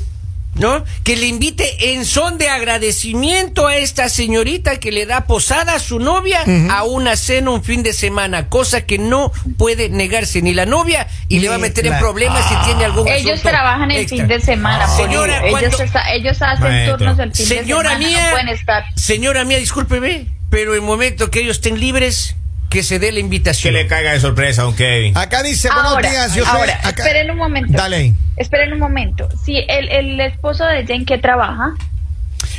¿no? 0.55 0.83
Que 1.03 1.15
le 1.15 1.27
invite 1.27 1.93
en 1.93 2.03
son 2.03 2.37
de 2.39 2.49
agradecimiento 2.49 3.67
a 3.67 3.77
esta 3.77 4.09
señorita 4.09 4.79
que 4.79 4.91
le 4.91 5.05
da 5.05 5.25
posada 5.27 5.75
a 5.75 5.79
su 5.79 5.99
novia 5.99 6.39
a 6.71 6.83
una 6.83 7.15
cena 7.15 7.51
un 7.51 7.63
fin 7.63 7.83
de 7.83 7.93
semana, 7.93 8.49
cosa 8.49 8.85
que 8.85 8.97
no 8.97 9.31
puede 9.57 9.89
negarse 9.89 10.41
ni 10.41 10.53
la 10.55 10.65
novia 10.65 11.07
y 11.27 11.39
le 11.39 11.49
va 11.49 11.55
a 11.55 11.59
meter 11.59 11.85
en 11.85 11.99
problemas 11.99 12.43
si 12.49 12.55
tiene 12.65 12.85
algún 12.85 13.07
Ellos 13.07 13.33
asunto 13.33 13.49
trabajan 13.49 13.91
el 13.91 13.97
extra. 14.01 14.17
fin 14.17 14.27
de 14.27 14.39
semana. 14.41 14.85
Ah, 14.85 14.97
señora, 14.97 15.39
ellos, 15.45 15.51
cuando- 15.51 15.83
está- 15.83 16.13
ellos 16.13 16.41
hacen 16.41 16.63
Maestro. 16.63 16.97
turnos 16.97 17.19
el 17.19 17.33
fin 17.35 17.45
Señora 17.45 17.89
de 17.91 17.95
semana. 17.97 18.07
mía, 18.17 18.25
no 18.25 18.31
pueden 18.31 18.49
estar. 18.49 18.83
señora 18.95 19.43
mía, 19.45 19.57
discúlpeme, 19.59 20.27
pero 20.49 20.73
el 20.73 20.81
momento 20.81 21.29
que 21.29 21.41
ellos 21.41 21.57
estén 21.57 21.79
libres, 21.79 22.35
que 22.69 22.83
se 22.83 22.99
dé 22.99 23.07
la 23.11 23.15
Que 23.15 23.19
invitación. 23.21 23.73
le 23.73 23.87
caiga 23.87 24.11
de 24.11 24.19
sorpresa 24.19 24.61
a 24.61 24.65
don 24.65 24.75
Kevin. 24.75 25.17
Acá 25.17 25.41
dice, 25.43 25.69
buenos 25.69 25.93
Ahora, 25.93 26.09
días, 26.09 26.35
yo 26.35 26.45
soy... 26.45 26.59
ahora, 26.59 26.79
acá- 26.83 27.03
esperen 27.03 27.31
un 27.31 27.37
momento. 27.37 27.73
Dale 27.73 27.95
ahí. 27.95 28.13
Esperen 28.35 28.73
un 28.73 28.79
momento. 28.79 29.27
Si 29.45 29.57
el, 29.57 29.89
el 29.89 30.19
esposo 30.19 30.65
de 30.65 30.85
Jane 30.85 31.05
que 31.05 31.17
trabaja, 31.17 31.73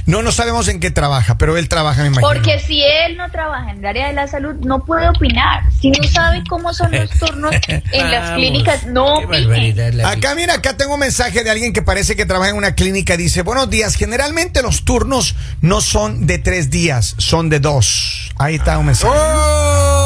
No, 0.07 0.23
no 0.23 0.33
sabemos 0.33 0.67
en 0.69 0.81
qué 0.81 0.91
trabaja, 0.91 1.37
pero 1.37 1.59
él 1.59 1.69
trabaja, 1.69 2.01
me 2.01 2.09
imagino. 2.09 2.27
porque 2.33 2.59
si 2.61 2.83
él 2.83 3.19
no 3.19 3.31
trabaja 3.31 3.71
en 3.71 3.79
el 3.81 3.87
área 3.87 4.09
de 4.09 4.15
la 4.15 4.27
salud, 4.27 4.55
no 4.65 4.85
puede 4.87 5.07
opinar. 5.09 5.65
Si 5.81 5.91
no 5.91 6.03
sabe 6.09 6.43
cómo 6.49 6.73
son 6.73 6.91
los 6.93 7.11
turnos 7.11 7.55
en 7.69 8.11
las 8.11 8.23
Vamos, 8.31 8.37
clínicas, 8.39 8.87
no 8.87 9.19
qué 9.21 9.27
opine. 9.47 10.03
Acá, 10.05 10.35
mira, 10.35 10.55
acá 10.55 10.77
tengo 10.79 10.95
un 10.95 11.01
mensaje 11.01 11.45
de 11.45 11.51
alguien 11.51 11.75
que 11.75 11.83
parece 11.83 12.17
que 12.17 12.25
trabaja 12.25 12.51
en 12.51 12.57
una 12.57 12.75
clínica. 12.75 13.19
Dice, 13.19 13.43
buenos 13.43 13.69
días, 13.69 13.97
generalmente 13.97 14.63
los 14.63 14.85
turnos 14.87 15.37
no 15.61 15.83
son 15.83 16.27
de 16.27 16.39
tres 16.39 16.71
días, 16.71 17.15
son 17.19 17.51
de 17.51 17.61
dos. 17.61 18.33
Ahí 18.39 18.55
está 18.57 18.79
un 18.79 18.87
mensaje. 18.87 19.15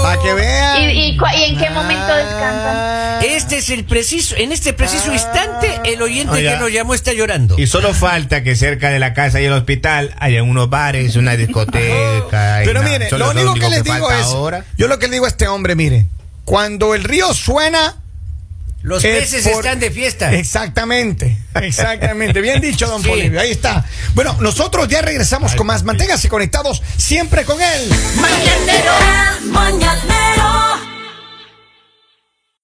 Para 0.03 0.21
que 0.23 0.35
vean. 0.35 0.83
¿Y, 0.83 0.85
y, 1.11 1.19
cua- 1.19 1.35
y 1.39 1.45
en 1.45 1.59
qué 1.59 1.71
momento 1.71 2.15
descansan? 2.15 3.23
Este 3.25 3.59
es 3.59 3.71
el 3.71 3.85
preciso, 3.85 4.35
en 4.37 4.51
este 4.53 4.73
preciso 4.73 5.13
instante, 5.13 5.81
el 5.85 6.03
oyente 6.03 6.35
Oiga. 6.35 6.55
que 6.55 6.59
nos 6.61 6.73
llamó 6.73 6.95
está 6.95 7.13
llorando. 7.13 7.57
Y 7.59 7.67
solo 7.69 7.95
falta 7.95 8.43
que 8.43 8.57
cerca 8.57 8.91
de 8.91 8.99
la 8.99 9.15
casa 9.15 9.41
y 9.41 9.45
el 9.45 9.53
hospital 9.53 10.15
haya 10.19 10.43
unos 10.43 10.69
bares, 10.69 11.15
una 11.17 11.37
discoteca. 11.37 12.63
y 12.63 12.67
Pero 12.67 12.83
mire, 12.83 13.09
lo 13.11 13.31
único 13.31 13.55
que 13.55 13.69
les 13.69 13.85
digo 13.85 14.11
es, 14.11 14.27
ahora. 14.27 14.65
yo 14.77 14.89
lo 14.89 14.99
que 14.99 15.07
le 15.07 15.13
digo 15.15 15.27
a 15.27 15.29
este 15.29 15.47
hombre, 15.47 15.75
mire, 15.77 16.07
cuando 16.45 16.95
el 16.97 17.05
río 17.05 17.33
suena, 17.33 17.97
Los 18.83 19.05
es 19.05 19.21
peces 19.31 19.47
por- 19.49 19.65
están 19.65 19.79
de 19.79 19.91
fiesta. 19.93 20.33
Exactamente, 20.35 21.39
exactamente. 21.55 22.41
Bien 22.41 22.61
dicho, 22.61 22.87
don 22.87 23.03
Sí. 23.03 23.09
Polivio. 23.09 23.41
Ahí 23.41 23.51
está. 23.51 23.85
Bueno, 24.15 24.37
nosotros 24.41 24.89
ya 24.89 25.03
regresamos 25.03 25.55
con 25.55 25.67
más. 25.67 25.83
Manténganse 25.83 26.29
conectados 26.29 26.83
siempre 26.97 27.45
con 27.45 27.61
él. 27.61 27.91
El 29.41 29.51
mañanero 29.51 30.72